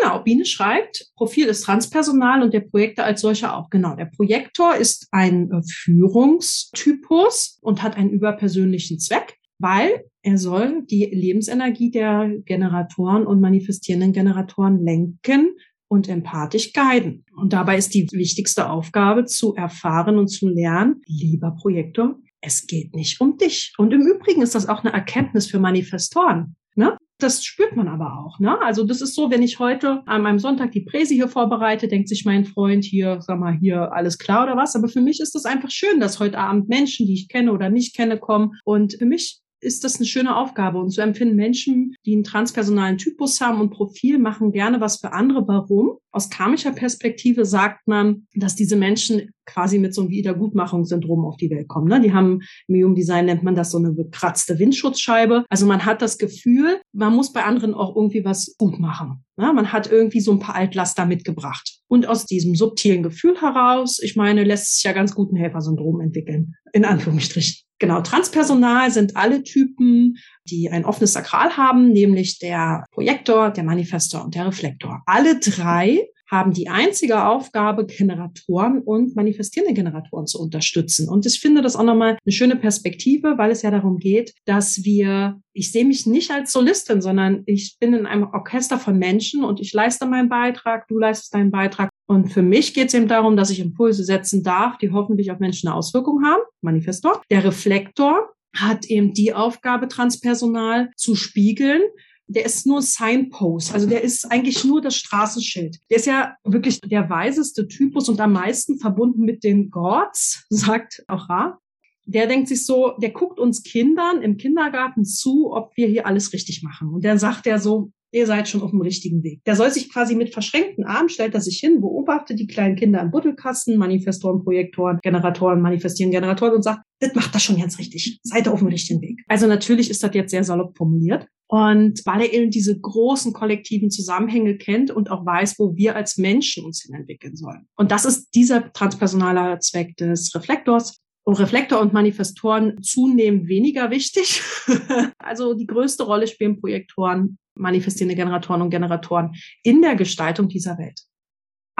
Genau, 0.00 0.18
Biene 0.22 0.44
schreibt, 0.44 1.06
Profil 1.16 1.46
ist 1.46 1.62
transpersonal 1.62 2.42
und 2.42 2.52
der 2.52 2.60
Projektor 2.60 3.06
als 3.06 3.22
solcher 3.22 3.56
auch. 3.56 3.70
Genau, 3.70 3.96
der 3.96 4.04
Projektor 4.04 4.76
ist 4.76 5.08
ein 5.12 5.50
äh, 5.50 5.62
Führungstypus 5.66 7.58
und 7.62 7.82
hat 7.82 7.96
einen 7.96 8.10
überpersönlichen 8.10 8.98
Zweck, 8.98 9.38
weil 9.58 10.04
er 10.22 10.36
soll 10.36 10.84
die 10.84 11.06
Lebensenergie 11.06 11.90
der 11.90 12.30
Generatoren 12.44 13.26
und 13.26 13.40
manifestierenden 13.40 14.12
Generatoren 14.12 14.84
lenken 14.84 15.54
und 15.88 16.08
empathisch 16.08 16.72
guiden. 16.72 17.24
Und 17.36 17.52
dabei 17.52 17.78
ist 17.78 17.94
die 17.94 18.08
wichtigste 18.12 18.70
Aufgabe 18.70 19.24
zu 19.24 19.54
erfahren 19.54 20.18
und 20.18 20.28
zu 20.28 20.48
lernen, 20.48 21.02
lieber 21.06 21.52
Projektor, 21.52 22.18
es 22.40 22.66
geht 22.66 22.94
nicht 22.94 23.20
um 23.20 23.36
dich. 23.36 23.72
Und 23.78 23.92
im 23.92 24.06
Übrigen 24.06 24.42
ist 24.42 24.54
das 24.54 24.68
auch 24.68 24.84
eine 24.84 24.92
Erkenntnis 24.92 25.46
für 25.48 25.58
Manifestoren. 25.58 26.54
Ne? 26.76 26.96
Das 27.18 27.44
spürt 27.44 27.74
man 27.74 27.88
aber 27.88 28.20
auch. 28.20 28.38
Ne? 28.38 28.60
Also 28.62 28.84
das 28.84 29.00
ist 29.00 29.16
so, 29.16 29.30
wenn 29.30 29.42
ich 29.42 29.58
heute 29.58 30.02
an 30.06 30.22
meinem 30.22 30.38
Sonntag 30.38 30.70
die 30.70 30.82
Präse 30.84 31.14
hier 31.14 31.26
vorbereite, 31.26 31.88
denkt 31.88 32.08
sich 32.08 32.24
mein 32.24 32.44
Freund 32.44 32.84
hier, 32.84 33.20
sag 33.20 33.40
mal, 33.40 33.58
hier 33.58 33.92
alles 33.92 34.18
klar 34.18 34.44
oder 34.44 34.56
was. 34.56 34.76
Aber 34.76 34.88
für 34.88 35.00
mich 35.00 35.18
ist 35.18 35.34
das 35.34 35.44
einfach 35.44 35.70
schön, 35.70 35.98
dass 35.98 36.20
heute 36.20 36.38
Abend 36.38 36.68
Menschen, 36.68 37.06
die 37.06 37.14
ich 37.14 37.28
kenne 37.28 37.52
oder 37.52 37.70
nicht 37.70 37.96
kenne, 37.96 38.18
kommen. 38.18 38.52
Und 38.64 38.94
für 38.94 39.06
mich 39.06 39.40
ist 39.60 39.84
das 39.84 39.96
eine 39.96 40.06
schöne 40.06 40.36
Aufgabe. 40.36 40.78
Und 40.78 40.90
so 40.90 41.02
empfinden 41.02 41.36
Menschen, 41.36 41.94
die 42.06 42.14
einen 42.14 42.24
transpersonalen 42.24 42.98
Typus 42.98 43.40
haben 43.40 43.60
und 43.60 43.70
Profil, 43.70 44.18
machen 44.18 44.52
gerne 44.52 44.80
was 44.80 44.98
für 44.98 45.12
andere. 45.12 45.46
Warum? 45.46 45.98
Aus 46.10 46.30
karmischer 46.30 46.72
Perspektive 46.72 47.44
sagt 47.44 47.86
man, 47.86 48.26
dass 48.34 48.54
diese 48.54 48.76
Menschen 48.76 49.30
quasi 49.46 49.78
mit 49.78 49.94
so 49.94 50.02
einem 50.02 50.10
Wiedergutmachungssyndrom 50.10 51.24
auf 51.24 51.36
die 51.36 51.50
Welt 51.50 51.68
kommen. 51.68 51.88
Ne? 51.88 52.00
Die 52.00 52.12
haben 52.12 52.40
im 52.66 52.76
Human 52.76 52.94
Design 52.94 53.26
nennt 53.26 53.42
man 53.42 53.54
das 53.54 53.70
so 53.70 53.78
eine 53.78 53.92
bekratzte 53.92 54.58
Windschutzscheibe. 54.58 55.44
Also 55.48 55.66
man 55.66 55.84
hat 55.84 56.02
das 56.02 56.18
Gefühl, 56.18 56.80
man 56.92 57.14
muss 57.14 57.32
bei 57.32 57.44
anderen 57.44 57.74
auch 57.74 57.96
irgendwie 57.96 58.24
was 58.24 58.54
gut 58.58 58.78
machen. 58.78 59.24
Ne? 59.36 59.52
Man 59.52 59.72
hat 59.72 59.90
irgendwie 59.90 60.20
so 60.20 60.32
ein 60.32 60.38
paar 60.38 60.54
Altlaster 60.54 61.06
mitgebracht. 61.06 61.78
Und 61.88 62.06
aus 62.06 62.26
diesem 62.26 62.54
subtilen 62.54 63.02
Gefühl 63.02 63.40
heraus, 63.40 63.98
ich 64.02 64.16
meine, 64.16 64.44
lässt 64.44 64.74
sich 64.74 64.84
ja 64.84 64.92
ganz 64.92 65.14
gut 65.14 65.32
ein 65.32 65.36
Helfersyndrom 65.36 66.00
entwickeln. 66.00 66.54
In 66.72 66.84
Anführungsstrichen. 66.84 67.67
Genau, 67.78 68.00
transpersonal 68.00 68.90
sind 68.90 69.16
alle 69.16 69.42
Typen, 69.44 70.18
die 70.44 70.68
ein 70.70 70.84
offenes 70.84 71.12
Sakral 71.12 71.56
haben, 71.56 71.92
nämlich 71.92 72.38
der 72.38 72.84
Projektor, 72.92 73.50
der 73.50 73.64
Manifestor 73.64 74.24
und 74.24 74.34
der 74.34 74.46
Reflektor. 74.46 75.02
Alle 75.06 75.38
drei 75.38 76.08
haben 76.30 76.52
die 76.52 76.68
einzige 76.68 77.24
Aufgabe, 77.24 77.86
Generatoren 77.86 78.82
und 78.82 79.16
manifestierende 79.16 79.74
Generatoren 79.74 80.26
zu 80.26 80.38
unterstützen. 80.38 81.08
Und 81.08 81.24
ich 81.24 81.40
finde 81.40 81.62
das 81.62 81.74
auch 81.74 81.84
nochmal 81.84 82.18
eine 82.24 82.32
schöne 82.32 82.56
Perspektive, 82.56 83.38
weil 83.38 83.50
es 83.50 83.62
ja 83.62 83.70
darum 83.70 83.96
geht, 83.98 84.34
dass 84.44 84.84
wir, 84.84 85.40
ich 85.54 85.72
sehe 85.72 85.86
mich 85.86 86.06
nicht 86.06 86.30
als 86.30 86.52
Solistin, 86.52 87.00
sondern 87.00 87.44
ich 87.46 87.78
bin 87.80 87.94
in 87.94 88.06
einem 88.06 88.24
Orchester 88.24 88.78
von 88.78 88.98
Menschen 88.98 89.42
und 89.42 89.60
ich 89.60 89.72
leiste 89.72 90.04
meinen 90.04 90.28
Beitrag, 90.28 90.86
du 90.88 90.98
leistest 90.98 91.32
deinen 91.32 91.50
Beitrag. 91.50 91.88
Und 92.08 92.32
für 92.32 92.42
mich 92.42 92.74
geht 92.74 92.88
es 92.88 92.94
eben 92.94 93.06
darum, 93.06 93.36
dass 93.36 93.50
ich 93.50 93.60
Impulse 93.60 94.02
setzen 94.02 94.42
darf, 94.42 94.78
die 94.78 94.90
hoffentlich 94.90 95.30
auf 95.30 95.38
Menschen 95.38 95.68
eine 95.68 95.76
Auswirkung 95.76 96.24
haben. 96.24 96.42
Manifestor. 96.62 97.22
Der 97.30 97.44
Reflektor 97.44 98.30
hat 98.56 98.86
eben 98.86 99.12
die 99.12 99.34
Aufgabe, 99.34 99.88
transpersonal 99.88 100.90
zu 100.96 101.14
spiegeln 101.14 101.82
der 102.28 102.44
ist 102.44 102.66
nur 102.66 102.82
Signpost. 102.82 103.72
Also 103.72 103.88
der 103.88 104.02
ist 104.02 104.30
eigentlich 104.30 104.62
nur 104.64 104.80
das 104.82 104.96
Straßenschild. 104.96 105.78
Der 105.90 105.96
ist 105.96 106.06
ja 106.06 106.36
wirklich 106.44 106.80
der 106.80 107.08
weiseste 107.08 107.66
Typus 107.66 108.08
und 108.08 108.20
am 108.20 108.32
meisten 108.32 108.78
verbunden 108.78 109.22
mit 109.22 109.42
den 109.42 109.70
Gods, 109.70 110.44
sagt 110.50 111.02
auch 111.08 111.28
Ra. 111.28 111.58
Der 112.04 112.26
denkt 112.26 112.48
sich 112.48 112.64
so, 112.64 112.94
der 112.98 113.10
guckt 113.10 113.38
uns 113.38 113.62
Kindern 113.62 114.22
im 114.22 114.36
Kindergarten 114.36 115.04
zu, 115.04 115.52
ob 115.52 115.76
wir 115.76 115.88
hier 115.88 116.06
alles 116.06 116.32
richtig 116.32 116.62
machen. 116.62 116.88
Und 116.88 117.04
dann 117.04 117.18
sagt 117.18 117.46
er 117.46 117.58
so, 117.58 117.90
ihr 118.12 118.26
seid 118.26 118.48
schon 118.48 118.62
auf 118.62 118.70
dem 118.70 118.80
richtigen 118.80 119.22
Weg. 119.22 119.42
Der 119.44 119.56
soll 119.56 119.70
sich 119.70 119.92
quasi 119.92 120.14
mit 120.14 120.32
verschränkten 120.32 120.84
Armen, 120.84 121.08
stellt 121.08 121.34
er 121.34 121.40
sich 121.40 121.58
hin, 121.58 121.80
beobachtet 121.80 122.38
die 122.38 122.46
kleinen 122.46 122.76
Kinder 122.76 123.00
im 123.00 123.10
Buddelkasten, 123.10 123.76
Manifestoren, 123.76 124.42
Projektoren, 124.42 124.98
Generatoren, 125.02 125.60
manifestieren 125.60 126.10
Generatoren 126.10 126.54
und 126.54 126.62
sagt, 126.62 126.80
das 127.00 127.14
macht 127.14 127.34
das 127.34 127.42
schon 127.42 127.58
ganz 127.58 127.78
richtig. 127.78 128.18
Seid 128.22 128.46
ihr 128.46 128.52
auf 128.52 128.58
dem 128.60 128.68
richtigen 128.68 129.00
Weg. 129.02 129.20
Also 129.28 129.46
natürlich 129.46 129.90
ist 129.90 130.02
das 130.02 130.14
jetzt 130.14 130.30
sehr 130.30 130.44
salopp 130.44 130.76
formuliert. 130.76 131.26
Und 131.50 132.02
weil 132.04 132.20
er 132.20 132.32
eben 132.34 132.50
diese 132.50 132.78
großen 132.78 133.32
kollektiven 133.32 133.90
Zusammenhänge 133.90 134.58
kennt 134.58 134.90
und 134.90 135.10
auch 135.10 135.24
weiß, 135.24 135.58
wo 135.58 135.74
wir 135.76 135.96
als 135.96 136.18
Menschen 136.18 136.64
uns 136.64 136.82
hin 136.82 136.94
entwickeln 136.94 137.36
sollen. 137.36 137.66
Und 137.74 137.90
das 137.90 138.04
ist 138.04 138.34
dieser 138.34 138.70
transpersonale 138.72 139.58
Zweck 139.60 139.96
des 139.96 140.34
Reflektors. 140.34 141.00
Und 141.28 141.38
Reflektor 141.40 141.78
und 141.82 141.92
Manifestoren 141.92 142.82
zunehmend 142.82 143.48
weniger 143.48 143.90
wichtig. 143.90 144.40
also 145.18 145.52
die 145.52 145.66
größte 145.66 146.04
Rolle 146.04 146.26
spielen 146.26 146.58
Projektoren 146.58 147.36
manifestierende 147.54 148.14
Generatoren 148.14 148.62
und 148.62 148.70
Generatoren 148.70 149.34
in 149.62 149.82
der 149.82 149.94
Gestaltung 149.94 150.48
dieser 150.48 150.78
Welt. 150.78 151.02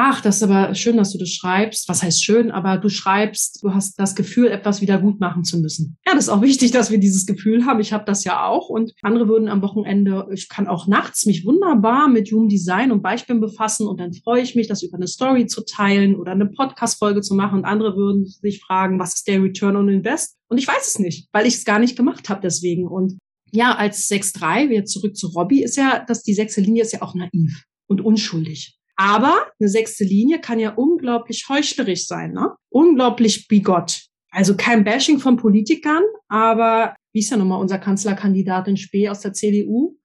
Ach, 0.01 0.21
das 0.21 0.37
ist 0.37 0.43
aber 0.45 0.77
schön, 0.77 0.97
dass 0.97 1.11
du 1.11 1.19
das 1.19 1.31
schreibst. 1.31 1.89
Was 1.89 2.05
heißt 2.05 2.23
schön? 2.23 2.53
Aber 2.53 2.77
du 2.77 2.89
schreibst, 2.89 3.65
du 3.65 3.75
hast 3.75 3.99
das 3.99 4.15
Gefühl, 4.15 4.47
etwas 4.47 4.81
wieder 4.81 5.01
gut 5.01 5.19
machen 5.19 5.43
zu 5.43 5.59
müssen. 5.59 5.97
Ja, 6.07 6.15
das 6.15 6.27
ist 6.27 6.29
auch 6.29 6.41
wichtig, 6.41 6.71
dass 6.71 6.93
wir 6.93 6.99
dieses 6.99 7.27
Gefühl 7.27 7.67
haben. 7.67 7.81
Ich 7.81 7.93
habe 7.93 8.05
das 8.05 8.23
ja 8.23 8.47
auch. 8.47 8.69
Und 8.69 8.93
andere 9.03 9.27
würden 9.27 9.49
am 9.49 9.61
Wochenende, 9.61 10.29
ich 10.33 10.49
kann 10.49 10.69
auch 10.69 10.87
nachts 10.87 11.27
mich 11.27 11.45
wunderbar 11.45 12.07
mit 12.07 12.31
Human 12.31 12.49
Design 12.49 12.93
und 12.93 13.03
Beispielen 13.03 13.41
befassen. 13.41 13.89
Und 13.89 13.99
dann 13.99 14.13
freue 14.13 14.41
ich 14.41 14.55
mich, 14.55 14.69
das 14.69 14.85
über 14.85 14.99
eine 14.99 15.09
Story 15.09 15.47
zu 15.47 15.65
teilen 15.65 16.15
oder 16.15 16.31
eine 16.31 16.47
Podcast-Folge 16.47 17.21
zu 17.21 17.35
machen. 17.35 17.59
Und 17.59 17.65
andere 17.65 17.97
würden 17.97 18.25
sich 18.25 18.61
fragen, 18.61 19.01
was 19.01 19.17
ist 19.17 19.27
der 19.27 19.43
Return 19.43 19.75
on 19.75 19.89
Invest? 19.89 20.37
Und 20.49 20.59
ich 20.59 20.69
weiß 20.69 20.87
es 20.87 21.01
nicht, 21.01 21.27
weil 21.33 21.45
ich 21.45 21.55
es 21.55 21.65
gar 21.65 21.81
nicht 21.81 21.97
gemacht 21.97 22.29
habe 22.29 22.41
deswegen. 22.41 22.87
Und 22.87 23.19
ja, 23.51 23.75
als 23.75 24.09
6-3, 24.09 24.69
wieder 24.69 24.85
zurück 24.85 25.17
zu 25.17 25.27
Robbie, 25.27 25.65
ist 25.65 25.77
ja, 25.77 26.05
dass 26.07 26.23
die 26.23 26.35
sechste 26.35 26.61
Linie 26.61 26.85
ist 26.85 26.93
ja 26.93 27.03
auch 27.03 27.17
naiv 27.17 27.65
und 27.89 28.01
unschuldig. 28.01 28.78
Aber 28.99 29.47
eine 29.61 29.69
sechste 29.69 30.05
Linie 30.05 30.41
kann 30.41 30.59
ja 30.59 30.75
unglaublich 30.75 31.49
heuchlerisch 31.49 32.07
sein, 32.07 32.33
ne? 32.33 32.55
Unglaublich 32.69 33.47
bigott. 33.47 34.07
Also 34.31 34.57
kein 34.57 34.85
Bashing 34.85 35.21
von 35.21 35.37
Politikern, 35.37 36.03
aber 36.29 36.97
wie 37.13 37.21
ist 37.21 37.31
ja 37.31 37.37
nochmal 37.37 37.61
unser 37.61 37.79
Kanzlerkandidat 37.79 38.69
in 38.69 38.77
Spee 38.77 39.09
aus 39.09 39.21
der 39.21 39.33
CDU? 39.33 39.97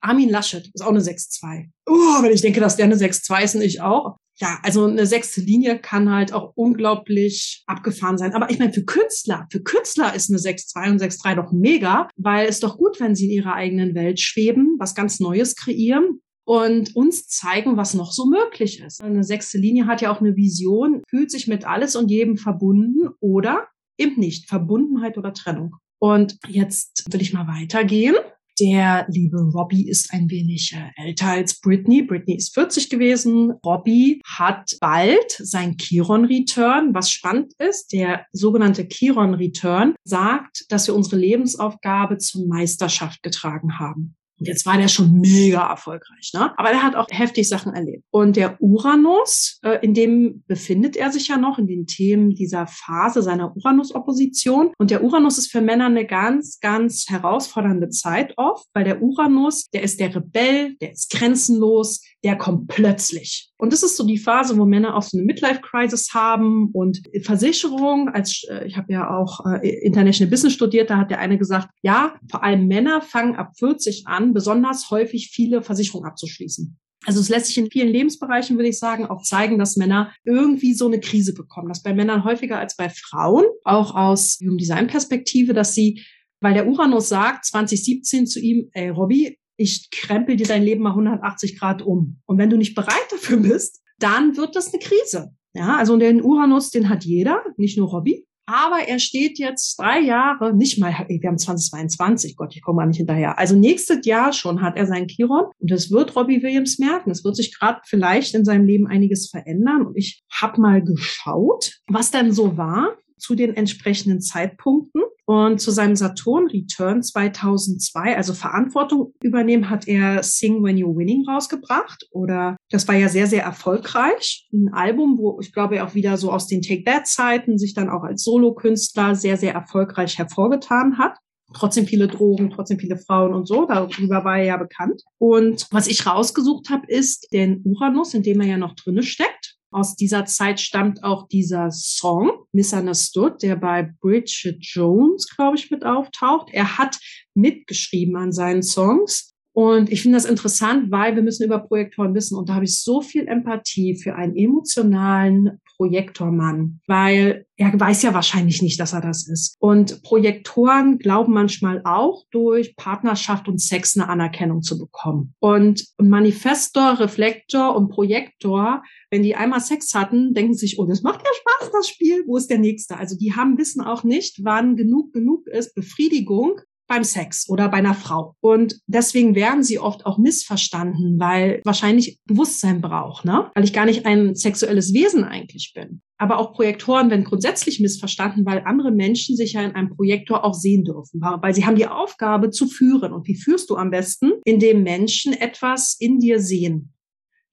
Armin 0.00 0.28
Laschet 0.28 0.68
ist 0.74 0.82
auch 0.82 0.88
eine 0.88 1.00
6-2. 1.00 1.68
Oh, 1.86 2.22
wenn 2.22 2.32
ich 2.32 2.42
denke, 2.42 2.60
dass 2.60 2.76
der 2.76 2.86
eine 2.86 2.96
6-2 2.96 3.44
ist 3.44 3.54
und 3.54 3.62
ich 3.62 3.80
auch 3.80 4.16
ja, 4.40 4.58
also 4.62 4.86
eine 4.86 5.06
sechste 5.06 5.40
Linie 5.40 5.78
kann 5.78 6.10
halt 6.10 6.32
auch 6.32 6.52
unglaublich 6.54 7.62
abgefahren 7.66 8.18
sein. 8.18 8.32
Aber 8.34 8.50
ich 8.50 8.58
meine, 8.58 8.72
für 8.72 8.84
Künstler, 8.84 9.46
für 9.52 9.62
Künstler 9.62 10.14
ist 10.14 10.30
eine 10.30 10.38
6-2 10.38 10.90
und 10.90 11.00
6-3 11.00 11.34
doch 11.36 11.52
mega, 11.52 12.08
weil 12.16 12.48
es 12.48 12.58
doch 12.58 12.78
gut, 12.78 12.98
wenn 12.98 13.14
sie 13.14 13.26
in 13.26 13.32
ihrer 13.32 13.54
eigenen 13.54 13.94
Welt 13.94 14.20
schweben, 14.20 14.76
was 14.78 14.94
ganz 14.94 15.20
Neues 15.20 15.54
kreieren 15.54 16.21
und 16.44 16.94
uns 16.96 17.28
zeigen, 17.28 17.76
was 17.76 17.94
noch 17.94 18.12
so 18.12 18.26
möglich 18.26 18.80
ist. 18.80 19.02
Eine 19.02 19.24
sechste 19.24 19.58
Linie 19.58 19.86
hat 19.86 20.00
ja 20.00 20.12
auch 20.12 20.20
eine 20.20 20.36
Vision, 20.36 21.02
fühlt 21.08 21.30
sich 21.30 21.46
mit 21.46 21.64
alles 21.66 21.96
und 21.96 22.10
jedem 22.10 22.36
verbunden 22.36 23.08
oder 23.20 23.68
eben 23.98 24.18
nicht. 24.18 24.48
Verbundenheit 24.48 25.18
oder 25.18 25.32
Trennung. 25.32 25.76
Und 25.98 26.36
jetzt 26.48 27.04
will 27.12 27.22
ich 27.22 27.32
mal 27.32 27.46
weitergehen. 27.46 28.16
Der 28.60 29.06
liebe 29.08 29.38
Robbie 29.38 29.88
ist 29.88 30.12
ein 30.12 30.28
wenig 30.30 30.74
äh, 30.74 31.02
älter 31.02 31.28
als 31.28 31.60
Britney. 31.60 32.02
Britney 32.02 32.36
ist 32.36 32.52
40 32.54 32.90
gewesen. 32.90 33.52
Robbie 33.64 34.20
hat 34.26 34.76
bald 34.80 35.30
sein 35.30 35.76
Chiron 35.78 36.26
Return. 36.26 36.92
Was 36.94 37.10
spannend 37.10 37.54
ist, 37.58 37.92
der 37.92 38.26
sogenannte 38.32 38.86
Chiron 38.88 39.34
Return 39.34 39.94
sagt, 40.04 40.66
dass 40.68 40.86
wir 40.86 40.94
unsere 40.94 41.16
Lebensaufgabe 41.16 42.18
zur 42.18 42.46
Meisterschaft 42.46 43.22
getragen 43.22 43.78
haben. 43.78 44.16
Und 44.42 44.48
jetzt 44.48 44.66
war 44.66 44.76
der 44.76 44.88
schon 44.88 45.20
mega 45.20 45.70
erfolgreich, 45.70 46.32
ne? 46.34 46.52
Aber 46.58 46.70
er 46.70 46.82
hat 46.82 46.96
auch 46.96 47.06
heftig 47.12 47.48
Sachen 47.48 47.74
erlebt. 47.74 48.02
Und 48.10 48.34
der 48.34 48.60
Uranus, 48.60 49.60
äh, 49.62 49.78
in 49.82 49.94
dem 49.94 50.42
befindet 50.48 50.96
er 50.96 51.12
sich 51.12 51.28
ja 51.28 51.36
noch 51.36 51.60
in 51.60 51.68
den 51.68 51.86
Themen 51.86 52.34
dieser 52.34 52.66
Phase 52.66 53.22
seiner 53.22 53.56
Uranus-Opposition. 53.56 54.72
Und 54.78 54.90
der 54.90 55.04
Uranus 55.04 55.38
ist 55.38 55.52
für 55.52 55.60
Männer 55.60 55.86
eine 55.86 56.06
ganz, 56.06 56.58
ganz 56.58 57.06
herausfordernde 57.08 57.90
Zeit 57.90 58.34
oft, 58.36 58.66
weil 58.74 58.82
der 58.82 59.00
Uranus, 59.00 59.70
der 59.70 59.84
ist 59.84 60.00
der 60.00 60.12
Rebell, 60.12 60.74
der 60.80 60.90
ist 60.90 61.12
grenzenlos, 61.12 62.02
der 62.24 62.36
kommt 62.36 62.68
plötzlich. 62.68 63.50
Und 63.58 63.72
das 63.72 63.82
ist 63.82 63.96
so 63.96 64.06
die 64.06 64.18
Phase, 64.18 64.56
wo 64.56 64.64
Männer 64.64 64.96
auch 64.96 65.02
so 65.02 65.16
eine 65.16 65.26
Midlife-Crisis 65.26 66.14
haben 66.14 66.70
und 66.72 67.02
Versicherung. 67.22 68.08
Als 68.08 68.44
äh, 68.48 68.66
ich 68.66 68.76
habe 68.76 68.92
ja 68.92 69.10
auch 69.10 69.44
äh, 69.46 69.68
International 69.84 70.30
Business 70.30 70.52
studiert, 70.52 70.90
da 70.90 70.98
hat 70.98 71.10
der 71.10 71.18
eine 71.18 71.38
gesagt, 71.38 71.68
ja, 71.82 72.14
vor 72.30 72.44
allem 72.44 72.68
Männer 72.68 73.02
fangen 73.02 73.34
ab 73.34 73.52
40 73.58 74.06
an, 74.06 74.32
besonders 74.32 74.90
häufig 74.90 75.30
viele 75.32 75.62
Versicherungen 75.62 76.08
abzuschließen. 76.08 76.78
Also 77.04 77.20
es 77.20 77.28
lässt 77.28 77.46
sich 77.46 77.58
in 77.58 77.70
vielen 77.70 77.88
Lebensbereichen, 77.88 78.56
würde 78.56 78.68
ich 78.68 78.78
sagen, 78.78 79.06
auch 79.06 79.22
zeigen, 79.22 79.58
dass 79.58 79.76
Männer 79.76 80.12
irgendwie 80.24 80.72
so 80.72 80.86
eine 80.86 81.00
Krise 81.00 81.34
bekommen. 81.34 81.68
Das 81.68 81.82
bei 81.82 81.94
Männern 81.94 82.24
häufiger 82.24 82.58
als 82.58 82.76
bei 82.76 82.88
Frauen, 82.88 83.44
auch 83.64 83.94
aus 83.94 84.38
Human 84.40 84.58
Design 84.58 84.86
Perspektive, 84.86 85.52
dass 85.52 85.74
sie, 85.74 86.04
weil 86.40 86.54
der 86.54 86.68
Uranus 86.68 87.08
sagt 87.08 87.46
2017 87.46 88.28
zu 88.28 88.38
ihm, 88.38 88.70
ey 88.72 88.90
Robby, 88.90 89.36
ich 89.62 89.90
krempel 89.90 90.36
dir 90.36 90.46
dein 90.46 90.62
Leben 90.62 90.82
mal 90.82 90.90
180 90.90 91.58
Grad 91.58 91.82
um. 91.82 92.20
Und 92.26 92.38
wenn 92.38 92.50
du 92.50 92.56
nicht 92.56 92.74
bereit 92.74 93.06
dafür 93.10 93.38
bist, 93.38 93.80
dann 93.98 94.36
wird 94.36 94.56
das 94.56 94.72
eine 94.72 94.82
Krise. 94.82 95.34
Ja, 95.54 95.76
also 95.76 95.96
den 95.96 96.22
Uranus, 96.22 96.70
den 96.70 96.88
hat 96.88 97.04
jeder, 97.04 97.42
nicht 97.56 97.78
nur 97.78 97.88
Robby. 97.88 98.26
Aber 98.46 98.80
er 98.88 98.98
steht 98.98 99.38
jetzt 99.38 99.78
drei 99.78 100.00
Jahre, 100.00 100.54
nicht 100.54 100.78
mal, 100.78 100.92
wir 101.08 101.28
haben 101.28 101.38
2022, 101.38 102.36
Gott, 102.36 102.56
ich 102.56 102.62
komme 102.62 102.76
mal 102.76 102.86
nicht 102.86 102.96
hinterher. 102.96 103.38
Also 103.38 103.54
nächstes 103.54 104.04
Jahr 104.04 104.32
schon 104.32 104.62
hat 104.62 104.76
er 104.76 104.86
seinen 104.86 105.06
Chiron 105.06 105.46
und 105.58 105.70
das 105.70 105.92
wird 105.92 106.16
Robbie 106.16 106.42
Williams 106.42 106.78
merken. 106.78 107.10
Es 107.10 107.24
wird 107.24 107.36
sich 107.36 107.56
gerade 107.56 107.80
vielleicht 107.84 108.34
in 108.34 108.44
seinem 108.44 108.66
Leben 108.66 108.88
einiges 108.88 109.30
verändern. 109.30 109.86
Und 109.86 109.96
ich 109.96 110.22
habe 110.30 110.60
mal 110.60 110.82
geschaut, 110.82 111.78
was 111.86 112.10
denn 112.10 112.32
so 112.32 112.56
war 112.56 112.96
zu 113.22 113.34
den 113.34 113.54
entsprechenden 113.54 114.20
Zeitpunkten. 114.20 115.02
Und 115.24 115.60
zu 115.60 115.70
seinem 115.70 115.94
Saturn-Return 115.94 117.02
2002, 117.02 118.16
also 118.16 118.34
Verantwortung 118.34 119.14
übernehmen, 119.22 119.70
hat 119.70 119.86
er 119.86 120.22
Sing 120.24 120.64
When 120.64 120.76
You're 120.76 120.96
Winning 120.96 121.24
rausgebracht. 121.28 122.08
Oder 122.10 122.56
das 122.70 122.88
war 122.88 122.96
ja 122.96 123.08
sehr, 123.08 123.28
sehr 123.28 123.44
erfolgreich. 123.44 124.48
Ein 124.52 124.74
Album, 124.74 125.18
wo 125.18 125.38
ich 125.40 125.52
glaube 125.52 125.76
er 125.76 125.86
auch 125.86 125.94
wieder 125.94 126.16
so 126.16 126.32
aus 126.32 126.48
den 126.48 126.60
Take 126.60 126.82
That-Zeiten 126.84 127.56
sich 127.56 127.72
dann 127.72 127.88
auch 127.88 128.02
als 128.02 128.24
Solokünstler 128.24 129.14
sehr, 129.14 129.36
sehr 129.36 129.54
erfolgreich 129.54 130.18
hervorgetan 130.18 130.98
hat 130.98 131.16
trotzdem 131.54 131.86
viele 131.86 132.08
Drogen, 132.08 132.50
trotzdem 132.50 132.78
viele 132.78 132.96
Frauen 132.96 133.34
und 133.34 133.46
so. 133.46 133.66
Darüber 133.66 134.24
war 134.24 134.38
er 134.38 134.44
ja 134.44 134.56
bekannt. 134.56 135.02
Und 135.18 135.66
was 135.70 135.86
ich 135.86 136.06
rausgesucht 136.06 136.70
habe, 136.70 136.86
ist 136.88 137.28
den 137.32 137.62
Uranus, 137.64 138.14
in 138.14 138.22
dem 138.22 138.40
er 138.40 138.46
ja 138.46 138.56
noch 138.56 138.74
drinne 138.74 139.02
steckt. 139.02 139.56
Aus 139.72 139.96
dieser 139.96 140.26
Zeit 140.26 140.60
stammt 140.60 141.02
auch 141.02 141.26
dieser 141.28 141.70
Song 141.70 142.30
Misunderstood, 142.52 143.42
der 143.42 143.56
bei 143.56 143.82
Bridget 144.00 144.58
Jones, 144.60 145.26
glaube 145.34 145.56
ich, 145.56 145.70
mit 145.70 145.84
auftaucht. 145.84 146.50
Er 146.52 146.76
hat 146.76 146.98
mitgeschrieben 147.34 148.16
an 148.16 148.32
seinen 148.32 148.62
Songs. 148.62 149.31
Und 149.52 149.92
ich 149.92 150.02
finde 150.02 150.16
das 150.16 150.24
interessant, 150.24 150.90
weil 150.90 151.14
wir 151.14 151.22
müssen 151.22 151.44
über 151.44 151.58
Projektoren 151.58 152.14
wissen. 152.14 152.36
Und 152.36 152.48
da 152.48 152.54
habe 152.54 152.64
ich 152.64 152.80
so 152.80 153.02
viel 153.02 153.26
Empathie 153.26 153.96
für 153.96 154.14
einen 154.14 154.34
emotionalen 154.34 155.60
Projektormann, 155.76 156.80
weil 156.86 157.46
er 157.56 157.78
weiß 157.78 158.02
ja 158.02 158.14
wahrscheinlich 158.14 158.62
nicht, 158.62 158.78
dass 158.80 158.92
er 158.92 159.00
das 159.00 159.28
ist. 159.28 159.56
Und 159.58 160.02
Projektoren 160.02 160.98
glauben 160.98 161.32
manchmal 161.32 161.82
auch 161.84 162.24
durch 162.30 162.76
Partnerschaft 162.76 163.48
und 163.48 163.60
Sex 163.60 163.96
eine 163.96 164.08
Anerkennung 164.08 164.62
zu 164.62 164.78
bekommen. 164.78 165.34
Und 165.40 165.84
Manifestor, 165.98 167.00
Reflektor 167.00 167.74
und 167.76 167.88
Projektor, 167.88 168.82
wenn 169.10 169.22
die 169.22 169.34
einmal 169.34 169.60
Sex 169.60 169.92
hatten, 169.94 170.34
denken 170.34 170.54
sich, 170.54 170.78
oh, 170.78 170.86
das 170.86 171.02
macht 171.02 171.20
ja 171.20 171.30
Spaß, 171.34 171.72
das 171.72 171.88
Spiel. 171.88 172.22
Wo 172.26 172.36
ist 172.36 172.48
der 172.48 172.58
nächste? 172.58 172.96
Also 172.96 173.16
die 173.16 173.34
haben 173.34 173.58
wissen 173.58 173.82
auch 173.82 174.04
nicht, 174.04 174.44
wann 174.44 174.76
genug 174.76 175.12
genug 175.12 175.46
ist, 175.46 175.74
Befriedigung 175.74 176.60
beim 176.92 177.04
Sex 177.04 177.48
oder 177.48 177.70
bei 177.70 177.78
einer 177.78 177.94
Frau. 177.94 178.36
Und 178.40 178.78
deswegen 178.86 179.34
werden 179.34 179.62
sie 179.62 179.78
oft 179.78 180.04
auch 180.04 180.18
missverstanden, 180.18 181.18
weil 181.18 181.62
wahrscheinlich 181.64 182.18
Bewusstsein 182.26 182.82
braucht, 182.82 183.24
ne? 183.24 183.50
Weil 183.54 183.64
ich 183.64 183.72
gar 183.72 183.86
nicht 183.86 184.04
ein 184.04 184.34
sexuelles 184.34 184.92
Wesen 184.92 185.24
eigentlich 185.24 185.72
bin. 185.74 186.02
Aber 186.18 186.38
auch 186.38 186.52
Projektoren 186.52 187.08
werden 187.08 187.24
grundsätzlich 187.24 187.80
missverstanden, 187.80 188.44
weil 188.44 188.62
andere 188.66 188.90
Menschen 188.90 189.36
sich 189.36 189.54
ja 189.54 189.62
in 189.62 189.74
einem 189.74 189.96
Projektor 189.96 190.44
auch 190.44 190.54
sehen 190.54 190.84
dürfen, 190.84 191.20
weil 191.22 191.54
sie 191.54 191.64
haben 191.64 191.76
die 191.76 191.86
Aufgabe 191.86 192.50
zu 192.50 192.66
führen. 192.66 193.14
Und 193.14 193.26
wie 193.26 193.36
führst 193.36 193.70
du 193.70 193.76
am 193.76 193.90
besten? 193.90 194.32
Indem 194.44 194.82
Menschen 194.82 195.32
etwas 195.32 195.96
in 195.98 196.18
dir 196.18 196.40
sehen. 196.40 196.92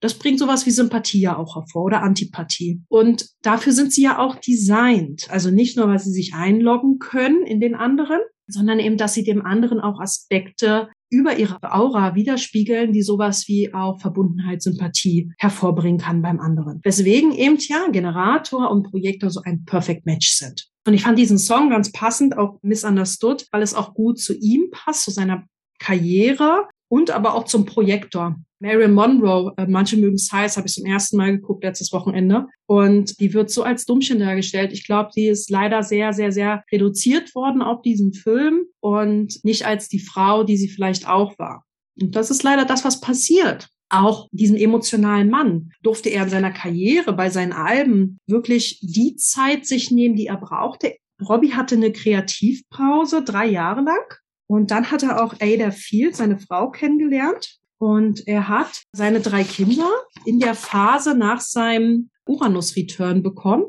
Das 0.00 0.14
bringt 0.14 0.38
sowas 0.38 0.66
wie 0.66 0.70
Sympathie 0.70 1.20
ja 1.20 1.36
auch 1.36 1.56
hervor 1.56 1.84
oder 1.84 2.02
Antipathie. 2.02 2.80
Und 2.88 3.26
dafür 3.42 3.72
sind 3.72 3.92
sie 3.92 4.02
ja 4.02 4.18
auch 4.18 4.36
designt. 4.36 5.30
Also 5.30 5.50
nicht 5.50 5.76
nur, 5.76 5.88
weil 5.88 5.98
sie 5.98 6.12
sich 6.12 6.34
einloggen 6.34 6.98
können 6.98 7.44
in 7.44 7.60
den 7.60 7.74
anderen, 7.74 8.20
sondern 8.50 8.78
eben, 8.78 8.96
dass 8.96 9.14
sie 9.14 9.24
dem 9.24 9.44
anderen 9.44 9.80
auch 9.80 10.00
Aspekte 10.00 10.88
über 11.10 11.36
ihre 11.36 11.58
Aura 11.62 12.14
widerspiegeln, 12.14 12.92
die 12.92 13.02
sowas 13.02 13.48
wie 13.48 13.74
auch 13.74 14.00
Verbundenheit, 14.00 14.62
Sympathie 14.62 15.32
hervorbringen 15.38 16.00
kann 16.00 16.22
beim 16.22 16.40
anderen. 16.40 16.80
Weswegen 16.84 17.32
eben 17.32 17.56
ja 17.58 17.88
Generator 17.90 18.70
und 18.70 18.90
Projektor 18.90 19.30
so 19.30 19.42
ein 19.44 19.64
Perfect 19.64 20.06
Match 20.06 20.30
sind. 20.30 20.68
Und 20.86 20.94
ich 20.94 21.02
fand 21.02 21.18
diesen 21.18 21.38
Song 21.38 21.70
ganz 21.70 21.92
passend, 21.92 22.38
auch 22.38 22.58
Misunderstood, 22.62 23.46
weil 23.50 23.62
es 23.62 23.74
auch 23.74 23.92
gut 23.94 24.18
zu 24.18 24.34
ihm 24.36 24.70
passt, 24.70 25.04
zu 25.04 25.10
seiner 25.10 25.44
Karriere 25.78 26.68
und 26.88 27.10
aber 27.10 27.34
auch 27.34 27.44
zum 27.44 27.66
Projektor. 27.66 28.36
Marilyn 28.60 28.92
Monroe, 28.92 29.52
äh, 29.56 29.66
manche 29.66 29.96
mögen 29.96 30.16
es 30.16 30.30
heiß, 30.30 30.56
habe 30.56 30.68
ich 30.68 30.74
zum 30.74 30.84
ersten 30.84 31.16
Mal 31.16 31.32
geguckt 31.32 31.64
letztes 31.64 31.92
Wochenende. 31.92 32.46
Und 32.66 33.18
die 33.18 33.32
wird 33.32 33.50
so 33.50 33.62
als 33.62 33.86
Dummchen 33.86 34.20
dargestellt. 34.20 34.72
Ich 34.72 34.84
glaube, 34.86 35.10
die 35.16 35.28
ist 35.28 35.50
leider 35.50 35.82
sehr, 35.82 36.12
sehr, 36.12 36.30
sehr 36.30 36.62
reduziert 36.70 37.34
worden 37.34 37.62
auf 37.62 37.82
diesen 37.82 38.12
Film 38.12 38.66
und 38.80 39.42
nicht 39.44 39.66
als 39.66 39.88
die 39.88 39.98
Frau, 39.98 40.44
die 40.44 40.58
sie 40.58 40.68
vielleicht 40.68 41.08
auch 41.08 41.38
war. 41.38 41.64
Und 42.00 42.14
das 42.14 42.30
ist 42.30 42.42
leider 42.42 42.64
das, 42.64 42.84
was 42.84 43.00
passiert. 43.00 43.68
Auch 43.88 44.28
diesen 44.30 44.56
emotionalen 44.56 45.30
Mann 45.30 45.72
durfte 45.82 46.10
er 46.10 46.24
in 46.24 46.30
seiner 46.30 46.52
Karriere, 46.52 47.12
bei 47.12 47.30
seinen 47.30 47.52
Alben 47.52 48.18
wirklich 48.26 48.78
die 48.82 49.16
Zeit 49.16 49.66
sich 49.66 49.90
nehmen, 49.90 50.14
die 50.14 50.26
er 50.26 50.36
brauchte. 50.36 50.94
Robbie 51.26 51.54
hatte 51.54 51.74
eine 51.74 51.92
Kreativpause 51.92 53.24
drei 53.24 53.46
Jahre 53.46 53.82
lang 53.82 54.14
und 54.46 54.70
dann 54.70 54.90
hat 54.90 55.02
er 55.02 55.22
auch 55.22 55.34
Ada 55.40 55.70
Field, 55.70 56.14
seine 56.14 56.38
Frau, 56.38 56.70
kennengelernt. 56.70 57.58
Und 57.80 58.28
er 58.28 58.48
hat 58.48 58.82
seine 58.92 59.20
drei 59.20 59.42
Kinder 59.42 59.88
in 60.26 60.38
der 60.38 60.54
Phase 60.54 61.14
nach 61.14 61.40
seinem 61.40 62.10
Uranus-Return 62.26 63.22
bekommen. 63.22 63.64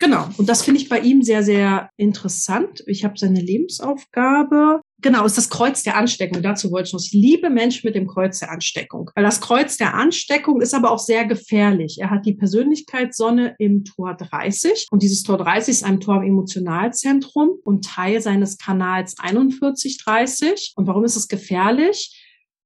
Genau. 0.00 0.28
Und 0.36 0.48
das 0.48 0.62
finde 0.62 0.80
ich 0.80 0.88
bei 0.88 1.00
ihm 1.00 1.22
sehr, 1.22 1.42
sehr 1.42 1.90
interessant. 1.96 2.84
Ich 2.86 3.04
habe 3.04 3.18
seine 3.18 3.40
Lebensaufgabe. 3.40 4.80
Genau, 5.00 5.24
ist 5.24 5.38
das 5.38 5.50
Kreuz 5.50 5.82
der 5.82 5.96
Ansteckung. 5.96 6.40
Dazu 6.40 6.70
wollte 6.70 6.88
ich 6.88 6.92
noch. 6.92 7.00
Ich 7.00 7.12
liebe 7.12 7.50
Menschen 7.50 7.86
mit 7.86 7.96
dem 7.96 8.06
Kreuz 8.06 8.38
der 8.38 8.52
Ansteckung. 8.52 9.10
Weil 9.16 9.24
das 9.24 9.40
Kreuz 9.40 9.76
der 9.76 9.94
Ansteckung 9.94 10.60
ist 10.60 10.72
aber 10.74 10.92
auch 10.92 11.00
sehr 11.00 11.24
gefährlich. 11.24 11.98
Er 12.00 12.10
hat 12.10 12.26
die 12.26 12.34
Persönlichkeitssonne 12.34 13.56
im 13.58 13.84
Tor 13.84 14.14
30. 14.14 14.86
Und 14.92 15.02
dieses 15.02 15.24
Tor 15.24 15.38
30 15.38 15.68
ist 15.68 15.84
ein 15.84 15.98
Tor 15.98 16.18
im 16.18 16.28
Emotionalzentrum 16.28 17.58
und 17.64 17.84
Teil 17.84 18.20
seines 18.20 18.56
Kanals 18.56 19.16
4130. 19.20 20.74
Und 20.76 20.86
warum 20.86 21.04
ist 21.04 21.16
es 21.16 21.26
gefährlich? 21.26 22.14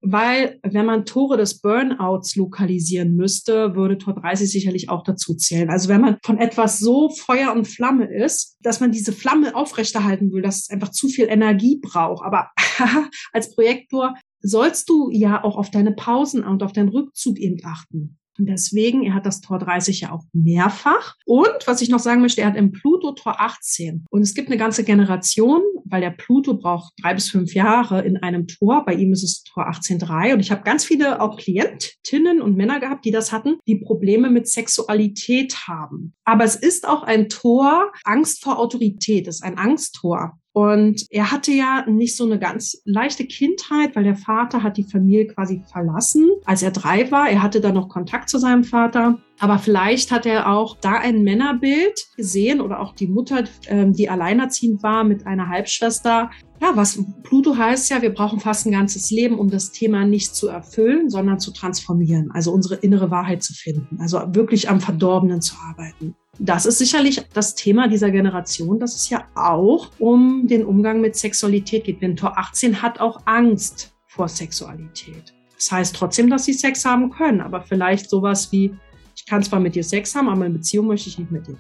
Weil 0.03 0.59
wenn 0.63 0.85
man 0.85 1.07
Tore 1.07 1.37
des 1.37 1.61
Burnouts 1.61 2.35
lokalisieren 2.37 3.15
müsste, 3.15 3.77
würde 3.77 3.99
Tor 3.99 4.15
30 4.15 4.51
sicherlich 4.51 4.89
auch 4.89 5.05
dazu 5.05 5.35
zählen. 5.35 5.71
Also 5.71 5.89
wenn 5.89 6.01
man 6.01 6.19
von 6.25 6.39
etwas 6.39 6.79
so 6.79 7.09
Feuer 7.09 7.53
und 7.53 7.69
Flamme 7.69 8.13
ist, 8.13 8.59
dass 8.61 8.81
man 8.81 8.91
diese 8.91 9.13
Flamme 9.13 9.55
aufrechterhalten 9.55 10.33
will, 10.33 10.43
dass 10.43 10.63
es 10.63 10.71
einfach 10.71 10.91
zu 10.91 11.09
viel 11.09 11.27
Energie 11.29 11.81
braucht. 11.81 12.25
Aber 12.25 12.51
als 13.33 13.55
Projektor 13.55 14.17
sollst 14.41 14.89
du 14.89 15.09
ja 15.11 15.45
auch 15.45 15.57
auf 15.57 15.71
deine 15.71 15.93
Pausen 15.93 16.43
und 16.43 16.65
auf 16.65 16.73
deinen 16.73 16.89
Rückzug 16.89 17.39
eben 17.39 17.65
achten. 17.65 18.19
Und 18.39 18.49
deswegen, 18.49 19.03
er 19.03 19.15
hat 19.15 19.27
das 19.27 19.41
Tor 19.41 19.59
30 19.59 20.01
ja 20.01 20.13
auch 20.13 20.25
mehrfach. 20.33 21.17
Und 21.25 21.67
was 21.67 21.83
ich 21.83 21.89
noch 21.89 21.99
sagen 21.99 22.21
möchte, 22.21 22.41
er 22.41 22.49
hat 22.49 22.57
im 22.57 22.73
Pluto 22.73 23.13
Tor 23.13 23.41
18. 23.41 24.07
Und 24.11 24.23
es 24.23 24.35
gibt 24.35 24.49
eine 24.49 24.57
ganze 24.57 24.85
Generation, 24.85 25.63
weil 25.85 26.01
der 26.01 26.11
Pluto 26.11 26.55
braucht 26.55 26.95
drei 27.03 27.15
bis 27.15 27.29
fünf 27.29 27.55
Jahre 27.55 28.03
in 28.03 28.17
einem 28.17 28.47
Tor. 28.47 28.85
Bei 28.85 28.95
ihm 28.95 29.13
ist 29.13 29.23
es 29.23 29.43
Tor 29.45 29.69
18.3. 29.69 30.35
Und 30.35 30.41
ich 30.41 30.51
habe 30.51 30.63
ganz 30.63 30.85
viele 30.85 31.21
auch 31.21 31.37
Klientinnen 31.37 32.41
und 32.41 32.57
Männer 32.57 32.81
gehabt, 32.81 33.05
die 33.05 33.11
das 33.11 33.33
hatten, 33.33 33.59
die 33.67 33.77
Probleme 33.77 34.31
mit 34.31 34.49
Sexualität 34.49 35.67
haben. 35.69 36.15
Aber 36.25 36.45
es 36.45 36.57
ist 36.57 36.89
auch 36.89 37.03
ein 37.03 37.29
Tor 37.29 37.93
Angst 38.05 38.43
vor 38.43 38.59
Autorität. 38.59 39.29
Es 39.29 39.37
ist 39.37 39.45
ein 39.45 39.59
Angsttor. 39.59 40.39
Und 40.53 41.07
er 41.11 41.31
hatte 41.31 41.51
ja 41.51 41.85
nicht 41.89 42.17
so 42.17 42.25
eine 42.25 42.39
ganz 42.39 42.83
leichte 42.85 43.25
Kindheit, 43.25 43.97
weil 43.97 44.05
der 44.05 44.17
Vater 44.17 44.63
hat 44.63 44.77
die 44.77 44.85
Familie 44.85 45.27
quasi 45.29 45.63
verlassen, 45.71 46.31
als 46.45 46.63
er 46.63 46.73
drei 46.73 47.11
war. 47.11 47.31
Er 47.31 47.43
hatte 47.43 47.63
dann 47.63 47.75
noch 47.75 47.89
Kontakt 47.89 48.29
zu 48.29 48.39
seinem 48.39 48.65
Vater. 48.65 49.19
Aber 49.41 49.59
vielleicht 49.59 50.13
hat 50.13 50.27
er 50.27 50.53
auch 50.53 50.77
da 50.77 50.99
ein 50.99 51.23
Männerbild 51.23 52.07
gesehen 52.17 52.61
oder 52.61 52.81
auch 52.81 52.95
die 52.95 53.09
Mutter, 53.09 53.45
ähm, 53.67 53.95
die 53.95 54.11
alleinerziehend 54.11 54.83
war 54.83 55.05
mit 55.05 55.27
einer 55.27 55.49
Halbschwester. 55.49 56.31
Ja, 56.61 56.73
was 56.75 57.03
Pluto 57.25 57.57
heißt 57.57 57.91
ja, 57.91 58.03
wir 58.03 58.15
brauchen 58.15 58.39
fast 58.39 58.67
ein 58.67 58.73
ganzes 58.73 59.11
Leben, 59.11 59.39
um 59.39 59.51
das 59.51 59.73
Thema 59.73 60.05
nicht 60.05 60.37
zu 60.37 60.49
erfüllen, 60.49 61.09
sondern 61.09 61.41
zu 61.41 61.51
transformieren. 61.53 62.31
Also 62.31 62.53
unsere 62.53 62.77
innere 62.77 63.11
Wahrheit 63.11 63.43
zu 63.43 63.55
finden. 63.55 63.99
Also 64.01 64.21
wirklich 64.29 64.69
am 64.69 64.81
Verdorbenen 64.81 65.41
zu 65.41 65.57
arbeiten 65.57 66.15
das 66.39 66.67
ist 66.67 66.79
sicherlich 66.79 67.23
das 67.35 67.55
Thema 67.55 67.89
dieser 67.89 68.11
Generation, 68.11 68.81
dass 68.81 68.95
es 68.95 69.11
ja 69.11 69.27
auch 69.35 69.91
um 69.99 70.47
den 70.47 70.65
Umgang 70.65 71.01
mit 71.01 71.15
Sexualität 71.15 71.85
geht. 71.85 72.01
Denn 72.01 72.17
Tor 72.17 72.39
18 72.39 72.81
hat 72.81 73.01
auch 73.01 73.21
Angst 73.27 73.93
vor 74.07 74.29
Sexualität. 74.29 75.35
Das 75.55 75.71
heißt 75.71 75.95
trotzdem, 75.95 76.31
dass 76.31 76.45
sie 76.45 76.55
Sex 76.55 76.85
haben 76.85 77.11
können, 77.11 77.41
aber 77.41 77.61
vielleicht 77.61 78.11
sowas 78.11 78.51
wie, 78.51 78.75
ich 79.15 79.27
kann 79.27 79.43
zwar 79.43 79.61
mit 79.61 79.75
dir 79.75 79.85
Sex 79.85 80.15
haben, 80.15 80.29
aber 80.29 80.47
in 80.47 80.55
Beziehung 80.55 80.87
möchte 80.87 81.09
ich 81.09 81.19
nicht 81.19 81.31
mit 81.31 81.47
dir. 81.47 81.57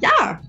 Ja, 0.00 0.40